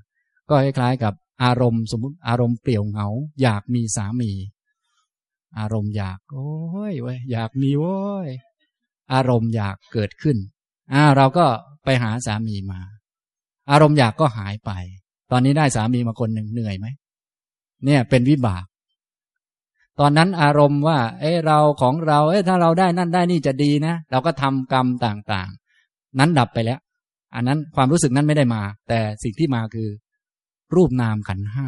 [0.49, 1.13] ก็คล้ายๆกับ
[1.43, 3.07] อารมณ์สมมติอารมณ์เปลี่ยวเหงา
[3.41, 4.31] อยากมีสามี
[5.59, 6.49] อารมณ์อยาก โอ้
[6.91, 8.29] ยเว้ยอยากมีโว้ย
[9.13, 10.37] อารมณ์อยากเกิดขึ้น
[10.93, 11.45] อ่าเราก็
[11.83, 12.81] ไปหาสามีมา
[13.71, 14.71] อารมณ์อยากก็หายไป
[15.31, 16.87] ตอนนี้ได้สามีมาคนหนึ่งเหนื่อยไหม
[17.85, 18.65] เนี่ยเป็นวิบาก
[19.99, 26.79] ตอนนั้นอารมณ์ว่า เอ้เราของเรา เอ้ถ้าเราได้นั่นได้นี่จะดีนะ เราก็ทำกรรมต่างๆ นั้นดับไปแล้ว
[27.37, 29.89] อันนั้นความรู้สึกนั้นไม่ได้มา แต่สิ่งที่มาคือ
[30.75, 31.67] รูปนามขันห้า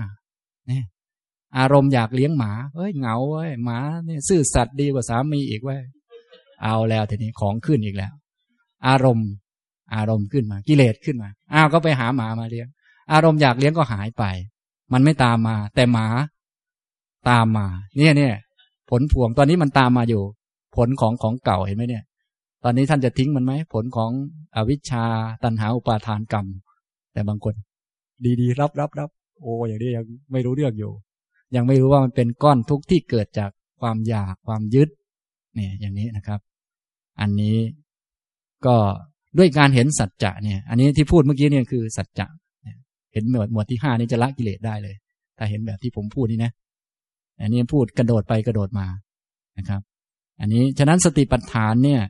[0.68, 0.86] เนี่ย
[1.58, 5.82] อารมณ์อยากเลี้ยงหมาเฮ้ยเหงาเว้ยหมาเนี่ยซื่อสัตย์ดีกว่าสามีอีกเว้ย
[6.64, 8.14] เอาแล้วทีนี้ของขึ้นอีกแล้ว
[8.88, 9.30] อารมณ์
[9.96, 12.68] อารมณ์ขึ้นมา กิเลสขึ้นมาอ้าวก็ไปหาหมามาเลี้ยง
[13.14, 14.24] อารมณ์อยากเลี้ยงก็หายไป
[14.94, 16.08] มันไม่ตามมา แต่หมา
[17.30, 17.68] ตามมา
[17.98, 18.34] เนี่ยเนี่ย
[18.90, 20.22] ผลพวงตอนนี้มันตามมาอยู่
[20.76, 22.04] ผลของของเก่าเห็นไหมเนี่ย
[22.64, 24.12] ตอนนี้ท่านจะทิ้งมันไหมผลของ
[24.56, 25.06] อวิชชา
[25.44, 26.46] ตันหาอุปาทานกรรม
[27.14, 27.54] แต่บางคน
[28.42, 29.10] ดีๆ รับรับรับ
[29.42, 30.92] โอ้อย่างนี้ยังไม่รู้เรื่องอยู่
[31.56, 33.52] ยังไม่รู้ว่ามันเป็นก้อนทุกข์ที่เกิดจาก
[33.82, 34.90] ความอยากความยึด
[35.56, 36.40] เนี่ยอย่างนี้นะครับ
[37.22, 37.58] อันนี้
[38.66, 38.76] ก็
[39.38, 42.28] ด้วยการเห็นสัจจะเนี่ย อันนี้ที่พูดเมื่อกี้เนี่ยคือสัจจะ
[43.14, 44.96] เห็นหมวดหมวดที่ห้านี้จะละกิเลสได้เลย
[45.38, 46.52] ถ้าเห็นแบบที่ผมพูดนี่นะ
[47.42, 48.88] อันนี้พูดกระโดดไปกระโดดมา
[49.58, 49.82] นะครับ
[50.40, 52.02] อันนี้ฉะนั้นสติปัฏฐานเนี่ย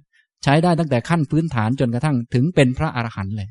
[0.44, 3.50] ใช้ได้ตั้งแต่ขั้นพื้นฐานจนกระทั่งถึงเป็นพระอรหันต์เลย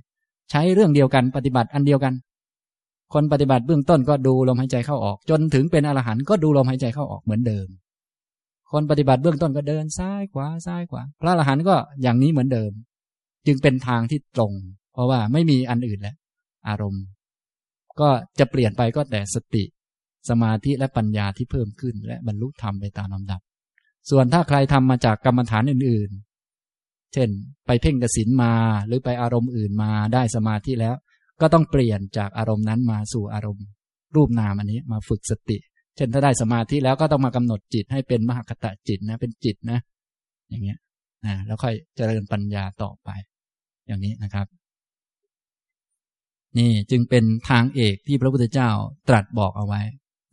[0.51, 2.14] ใช้เรื่องเดียวกันปฏิบัติอันเดียวกัน
[3.14, 7.66] คนปฏิบัติเบื้องต้นก็ดูลมหายใจเข้าออก จนถึงเป็นอรหันต์ก็ดูลมหายใจเข้าออกเหมือนเดิม
[8.72, 12.72] คนปฏิบัติเบื้องต้นก็เดินซ้ายขวาซ้ายขวา พระอรหันต์ก็อย่างนี้เหมือนเดิม
[13.47, 14.53] จึงเป็นทางที่ตรง
[14.93, 16.16] เพราะว่าไม่มีอันอื่นแล้ว
[16.68, 17.05] อารมณ์
[18.01, 18.09] ก็
[18.39, 19.64] จะเปลี่ยนไปก็แต่สติ
[20.28, 23.41] สมาธิและปัญญาที่เพิ่มขึ้น และบรรลุธรรมไปตามลำดับ
[24.11, 26.11] ส่วนถ้าใครทำมาจากกรรมฐานอื่น
[27.12, 27.28] เช่น
[27.66, 28.52] ไปเพ่งกสินมา
[28.86, 30.94] หรือไปอารมณ์อื่นมาได้สมาธิแล้ว
[31.40, 33.66] ก็ต้องเปลี่ยนจากอารมณ์นั้นมาสู่อารมณ์
[34.16, 35.59] รูปนามอันนี้มาฝึกสติ
[35.96, 39.78] เช่นถ้าได้สมาธิแล้วก็ต้องมากำหนดจิตให้เป็นมหคตะจิตนะเป็นจิตนะ
[40.48, 40.78] อย่างเงี้ย
[41.26, 43.09] นะแล้วค่อยเจริญปัญญาต่อไป
[43.86, 44.46] อย่างนี้นะครับ
[46.59, 48.70] นี่จึงเป็นทางเอกที่พระพุทธเจ้า
[49.09, 49.82] ตรัสบอกเอาไว้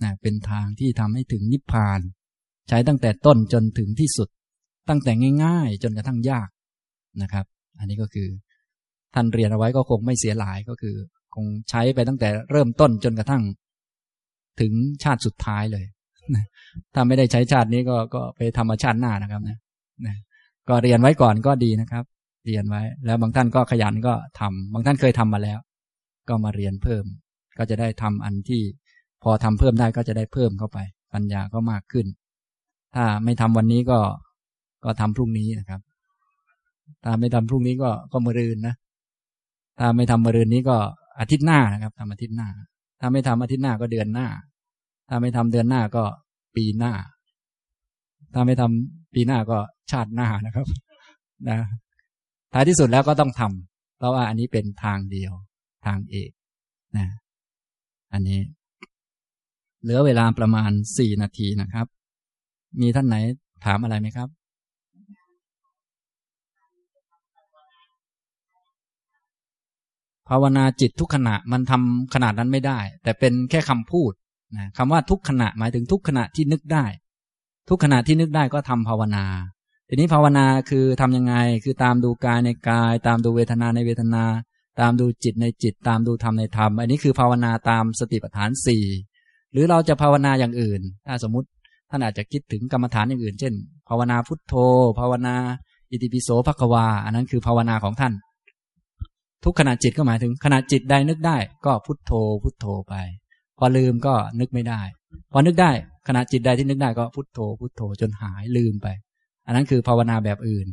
[0.04, 2.00] นะเป็นทางที่ทำให้ถึงนิพพาน
[2.68, 4.30] ใช้ตั้งแต่ต้นจนถึงที่สุด
[4.90, 5.12] ตั้งแต่
[5.44, 6.48] ง่าย ๆ จนกระทั่งยาก
[7.22, 7.46] นะครับ
[7.80, 8.28] อันนี้ก็คือ
[9.14, 10.96] ท่านเรียนเอาไว้ก็คงไม่เสียหลายก็คือ
[11.36, 13.44] คงใช้ไปตั้งแต่เริ่มต้นจนกระทั่ง
[14.60, 15.86] ถึงชาติสุดท้ายเลย
[16.94, 19.58] ถ้าไม่ได้ใช้ชาตินี้ก็ก็ไปธรรมชาติหน้านะครับนะ
[20.06, 20.16] นะ
[20.70, 22.04] ก็เรียนไว้ก่อนก็ดีนะครับ
[22.46, 25.60] เรียนไว้ แล้วบางท่านก็ขยันก็ทำบางท่านเคยทำมาแล้ว
[26.30, 27.06] ก็มาเรียนเพิ่ม
[27.58, 28.62] ก็จะได้ทำอันที่
[29.24, 30.78] พอทำเพิ่มได้ก็จะได้เพิ่มเข้าไป
[31.14, 32.06] ปัญญาก็มากขึ้น
[32.96, 34.00] ถ้าไม่ทำวันนี้ก็
[34.84, 35.82] ก็ทำพรุ่งนี้นะครับ
[37.04, 38.76] ถ้าไม่ทำพรุ่งนี้ก็ก็มรืนนะ
[39.80, 40.78] ถ้าไม่ทำมรืนนี้ก็
[41.20, 42.48] อาทิตย์หน้านะครับทำอาทิตย์หน้า
[43.00, 44.28] ถ้าไม่ทำอาทิตย์หน้าก็เดือนหน้า
[45.10, 46.04] ถ้าไม่ทำเดือนหน้าก็
[46.56, 46.94] ปีหน้า
[48.34, 49.58] ถ้าไม่ทำปีหน้าก็
[49.92, 50.68] ชาติหน้านะครับ
[51.50, 51.58] นะ
[52.54, 55.34] ท้ายที่สุดแล้วก็ต้องทำเพราะว่าอันนี้เป็นทางเดียว
[55.86, 56.32] ทางเอก
[56.98, 57.08] นะ
[58.14, 58.40] อันนี้
[59.82, 61.88] เหลือเวลาประมาณสี่นาทีนะครับ
[62.82, 63.16] มีท่านไหน
[63.66, 64.30] ถามอะไรไหมครับ
[70.30, 74.12] ภาวนาจิตทุกขณะมันทำขนาดนั้นไม่ได้ แต่เป็นแค่คำพูด
[74.58, 76.86] นะคำว่าทุกขณะหมายถึงทุกขณะที่นึกได้
[77.70, 79.26] ทุกขณะที่นึกได้ก็ทำภาวนา
[79.90, 84.24] ทีนี้ภาวนาคือทํำยังไง คือตามดูกายในกาย ตามดูเวทนาในเวทนา
[84.80, 88.86] ตามดูจิตในจิต ตามดูธรรมในธรรม อันนี้คือภาวนาตามสติปัฏฐานสี่
[89.52, 91.48] หรือเราจะภาวนาอย่างอื่น ถ้าสมมติ
[91.90, 93.54] ท่านอาจจะคิดถึงกรรมฐานอย่างอื่น เช่น
[93.90, 94.54] ภาวนาพุทโธ
[95.00, 95.36] ภาวนา
[95.92, 98.14] อิติปิโสภควา อันนั้นคือภาวนาของท่าน
[99.44, 102.12] ทุกขณะจิตก็หมายถึงขณะจิตใดนึกได้ ก็พุทโธ
[102.44, 102.96] พุทโธไป
[103.58, 104.82] พอลืมก็นึกไม่ได้
[105.32, 105.72] พอนึกได้
[106.08, 108.88] ขณะจิตใดที่นึกได้ก็พุทโธพุทโธจนหายลืมไป
[109.46, 110.68] อันนั้นคือภาวนาแบบอื่น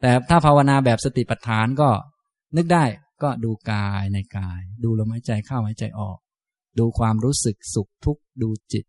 [0.00, 1.90] แต่ถ้าภาวนาแบบสติปัฏฐานก็
[2.56, 2.84] นึกได้
[3.22, 6.18] ก็ดูกายในกาย ดูลมหายใจเข้าหายใจออก
[6.78, 8.84] ดูความรู้สึกสุขทุกข์ดูจิต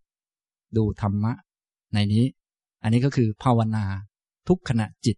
[0.78, 1.34] ดูธรรมะ
[1.94, 2.26] ในนี้
[2.84, 3.86] อันนี้ก็คือภาวนา
[4.48, 5.18] ทุกขณะจิต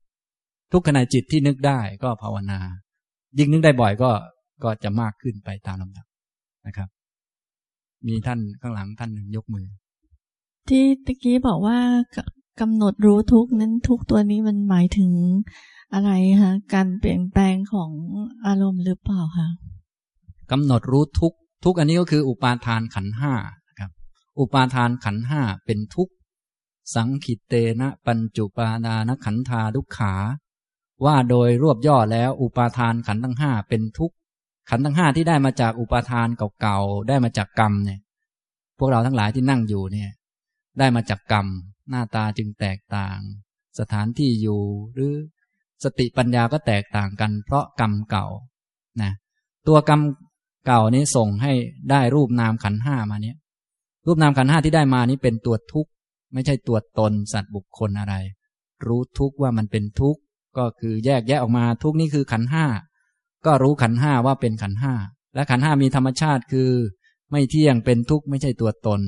[0.74, 2.60] ทุกขณะจิตที่นึกได้ก็ภาวนา
[3.38, 4.12] ยิ่งนึกได้บ่อยก็
[4.64, 6.06] ก็จะมากขึ้นไปตามลำดับ
[6.68, 6.90] นะครับ
[8.08, 9.66] มีท่านข้างหลังท่านหนึ่งยกมือ
[10.70, 11.78] ที่ตะกี้บอกว่า
[12.62, 15.12] กำหนดรู้ทุกนั้นทุกตัวนี้มันหมายถึง
[15.94, 16.12] อะไร
[16.42, 17.92] คะการเปลี่ยนแปลงของ
[18.48, 19.48] อารมณ์หรือเปล่าคะ
[20.52, 21.34] กำหนดรู้ทุก
[21.66, 23.34] ทุกอันนี้ก็คืออุปาทานขันห้า
[23.80, 23.92] ครับ
[24.40, 26.10] อุปาทานขันห้าเป็นทุก
[26.96, 30.14] สังขิตเตนะ ปัญจุปาดานขันธาทุกขา
[31.06, 34.12] ว่าโดยรวบย่อแล้วอุปาทานขันทั้งห้าเป็นทุก
[34.70, 36.28] ขันทั้งห้าที่ได้มาจากอุปาทาน
[36.62, 38.00] เก่าๆได้มาจากกรรมเนี่ย
[38.78, 40.12] พวกเราทั้งหลายที่นั่งอยู่เนี่ย
[40.80, 41.48] ได้มาจากกรรม
[41.90, 43.18] หน้าตาจึงแตกต่าง
[43.80, 44.62] สถานที่อยู่
[44.94, 45.14] หรือ
[45.84, 48.28] สติปัญญาก็แตกต่างกัน เพราะกรรมเก่า
[49.02, 49.12] นะ
[49.68, 50.02] ตัวกรรม
[50.68, 51.54] เก่านี้ส่งให้
[51.92, 53.38] ได้รูปนามขันห้ามาเนี้ย
[54.06, 55.92] รูปนามขันห้าที่ได้มานี้เป็นตัวทุกข์
[56.34, 58.16] ไม่ใช่ตัวตนสัตว์บุคคลอะไร
[58.88, 60.20] รู้ทุกข์ว่ามันเป็นทุกข์
[60.58, 62.66] ก็คือแยกแยะออกมาทุกนี้คือขันห้า
[63.46, 64.94] ก็รู้ขันห้าว่าเป็นขันห้า
[65.36, 66.70] และขันห้ามีธรรมชาติคือ
[67.32, 69.02] ไม่เที่ยงเป็นทุกข์ไม่ใช่ตัวตน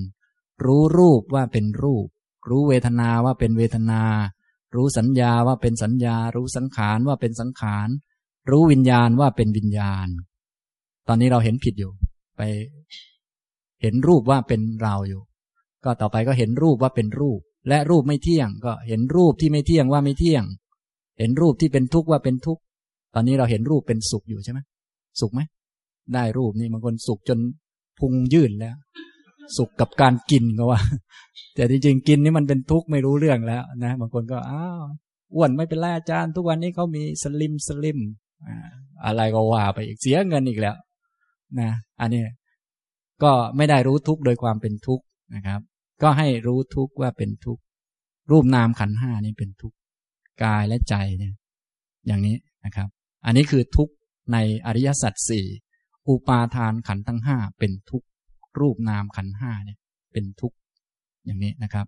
[0.66, 2.08] รู้รูปว่าเป็นรูป
[2.50, 4.02] รู้เวทนาว่าเป็นเวทนา
[4.76, 7.88] รู้สัญญาว่าเป็นสัญญา รู้สังขารว่าเป็นสังขาร
[8.50, 10.08] รู้วิญญาณว่าเป็นวิญญาณ
[11.08, 11.92] ตอนนี้เราเห็นผิดอยู่
[12.38, 12.42] ไป
[13.82, 15.22] เห็นรูปว่าเป็นเราอยู่
[15.84, 20.44] ก็ต่อไปก็เห็นรูปว่าเป็นรูป และรูปไม่เที่ยง ก็เห็นรูปที่ไม่เที่ยงว่าไม่เที่ยง
[21.20, 22.62] เห็นรูปที่เป็นทุกข์ว่าเป็นทุกข์
[23.14, 24.60] ตอนนี้เราเห็นรูปเป็นสุขอยู่ใช่ไหม
[25.20, 25.42] สุขไหม
[26.14, 27.40] ได้รูปนี่บางคนสุขจน
[28.00, 28.76] พุงยื่นแล้ว
[29.58, 30.80] สุขกับการกินก็ว่า
[31.56, 34.86] แต่จริงๆกินนี่มันเป็นทุกข์ไม่รู้เรื่องแล้วนะบางคนก็อ้าว
[35.36, 38.00] อ้วนไม่เป็นไรอาจารย์ ทุกวันนี้เขามีสลิมสลิม
[39.06, 40.76] อะไรก็ว่าไปอีกเสียเงินอีกแล้ว
[41.60, 41.70] นะ
[42.02, 42.24] อันนี้
[43.24, 45.04] ก็ไม่ได้รู้ทุกข์โดยความเป็นทุกข์
[45.36, 45.62] นะครับ
[46.02, 47.62] ก็ให้รู้ทุกข์ว่าเป็นทุกข์
[48.32, 49.76] รูปนามขันห้านี่เป็นทุกข์
[50.44, 51.34] กายและใจเนี่ย
[52.08, 52.36] อย่างนี้
[52.66, 52.88] นะครับ
[53.26, 53.94] อันนี้คือทุกข์
[54.34, 55.46] ในอริยสัจสี่
[56.10, 58.08] อุปาทานขันธ์ทั้งห้าเป็นทุกข์
[58.60, 59.78] รูปนามขันธ์ห้าเนี่ย
[60.12, 60.58] เป็นทุกข์
[61.26, 61.86] อย่างนี้นะครับ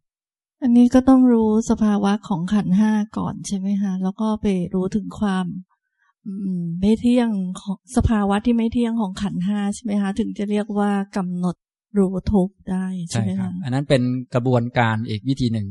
[0.62, 5.46] อันนี้ก็ต้องรู้สภาวะของขันธ์ห้าก่อนใช่ไหมคะแล้วก็ไปรู้ถึงความ
[6.26, 7.30] อืมไม่เที่ยง
[7.62, 11.56] ของสภาวะที่ไม่เที่ยงของขันธ์ห้าใช่ไหมคะถึงจะเรียกว่ากำหนด
[11.98, 15.68] รู้ทุกข์ได้ใช่ใช่ไหมครับคะอันนั้นเป็นกระบวนการอีกวิธีหนึ่ง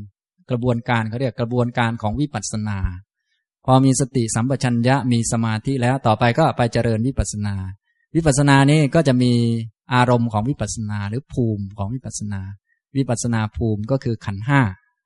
[0.50, 2.78] กระบวนการเขาเรียกกระบวนการของวิปัสสนา
[3.66, 7.54] พอมีสติสัมปชัญญะมีสมาธิแล้วต่อไปก็ไปเจริญวิปัสสนา
[8.14, 9.32] วิปัสสนานี้ก็จะมี
[9.94, 12.40] อารมณ์ของวิปัสสนาหรือภูมิของวิปัสสนา
[12.96, 14.60] วิปัสสนาภูมิก็คือขันห้า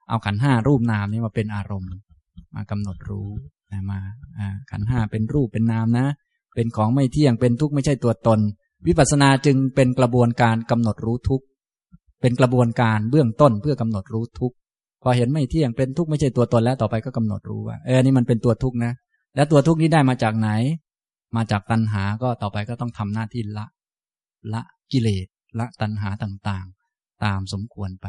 [0.08, 1.90] เอาขันห้ารูปนามนี้มาเป็นอารมณ์
[2.54, 3.30] มากำหนดรู้
[3.72, 3.98] นะมา
[4.38, 6.06] อ่าขันห้าเป็นรูปเป็นนามนะ
[6.54, 8.40] เป็นของไม่เที่ยงเป็นทุกข์ไม่ใช่ตัวตน
[8.86, 11.44] วิปัสสนาจึงเป็นกระบวนการกำหนดรู้ทุกข์
[12.20, 14.56] เป็นกระบวนการเบื้องต้นเพื่อกำหนดรู้ทุกข์
[15.08, 18.92] พอเห็นไม่เที่ยงเป็นทุกข์ไม่ใช่ตัวตนแล้วต่อไปก็กำหนดรู้ว่าเออนี่มันเป็นตัวทุกข์นะ
[19.36, 20.48] แล้วตัวทุกข์นี้ได้มาจากไหน
[21.36, 23.66] มาจากตัณหาก็ต่อไปก็ต้องทำหน้าที่ละ
[24.52, 25.26] ละกิเลส
[25.58, 28.06] ละตัณหาต่างๆ ตามสมควรไป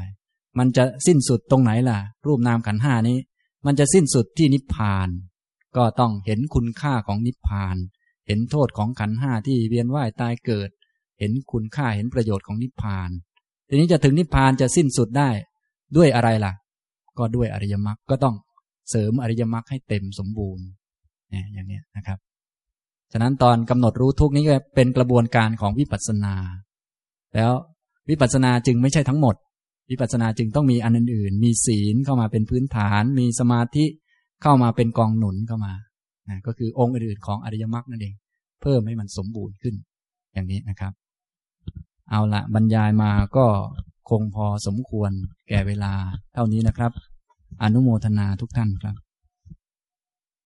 [0.57, 3.17] มันจะสิ้นสุดตรงไหนล่ะ รูปนามขันห้านี้
[3.65, 5.09] มันจะสิ้นสุดที่นิพพาน
[5.77, 7.75] ก็ต้องเห็นคุณค่าของนิพพาน
[8.27, 10.69] เห็นโทษของขันห้าที่เวียนว่ายตายเกิด
[11.19, 13.09] เห็นคุณค่าเห็นประโยชน์ของนิพพาน
[13.67, 15.29] ทีนี้จะถึงนิพพานจะสิ้นสุดได้
[15.97, 16.53] ด้วยอะไรล่ะ
[17.19, 18.35] ก็ด้วยอริยมรรคก็ต้อง
[18.89, 20.65] เสริมอริยมรรคให้เต็มสมบูรณ์
[21.29, 22.17] เนี่ยอย่างเนี้ยนะครับ
[23.11, 26.35] ฉะนั้นตอนกำหนดรู้ทุกนี้ก็เป็นกระบวนการของวิปัสสนา
[27.35, 27.51] แล้ว
[28.09, 29.35] วิปัสสนาจึงไม่ใช่ทั้งหมด
[29.91, 33.85] วิปัสสนาจึงต้องมีอันอื่นๆ มีศีลเข้ามาเป็นพื้นฐาน มีสมาธิ
[34.41, 35.73] เข้ามาเป็นกองหนุนเข้ามา
[36.29, 38.15] นะก็คือองค์อื่นๆของอริยมรรคนั่นเอง
[38.61, 39.75] เพิ่มให้มันสมบูรณ์ขึ้น
[40.33, 40.93] อย่างนี้นะครับ
[42.09, 43.45] เอาละบรรยายมาก็
[44.09, 45.11] คงพอสมควร
[45.49, 45.93] แก่เวลา
[46.33, 46.91] เท่านี้นะครับ
[47.63, 48.95] อนุโมทนาทุกท่านครับ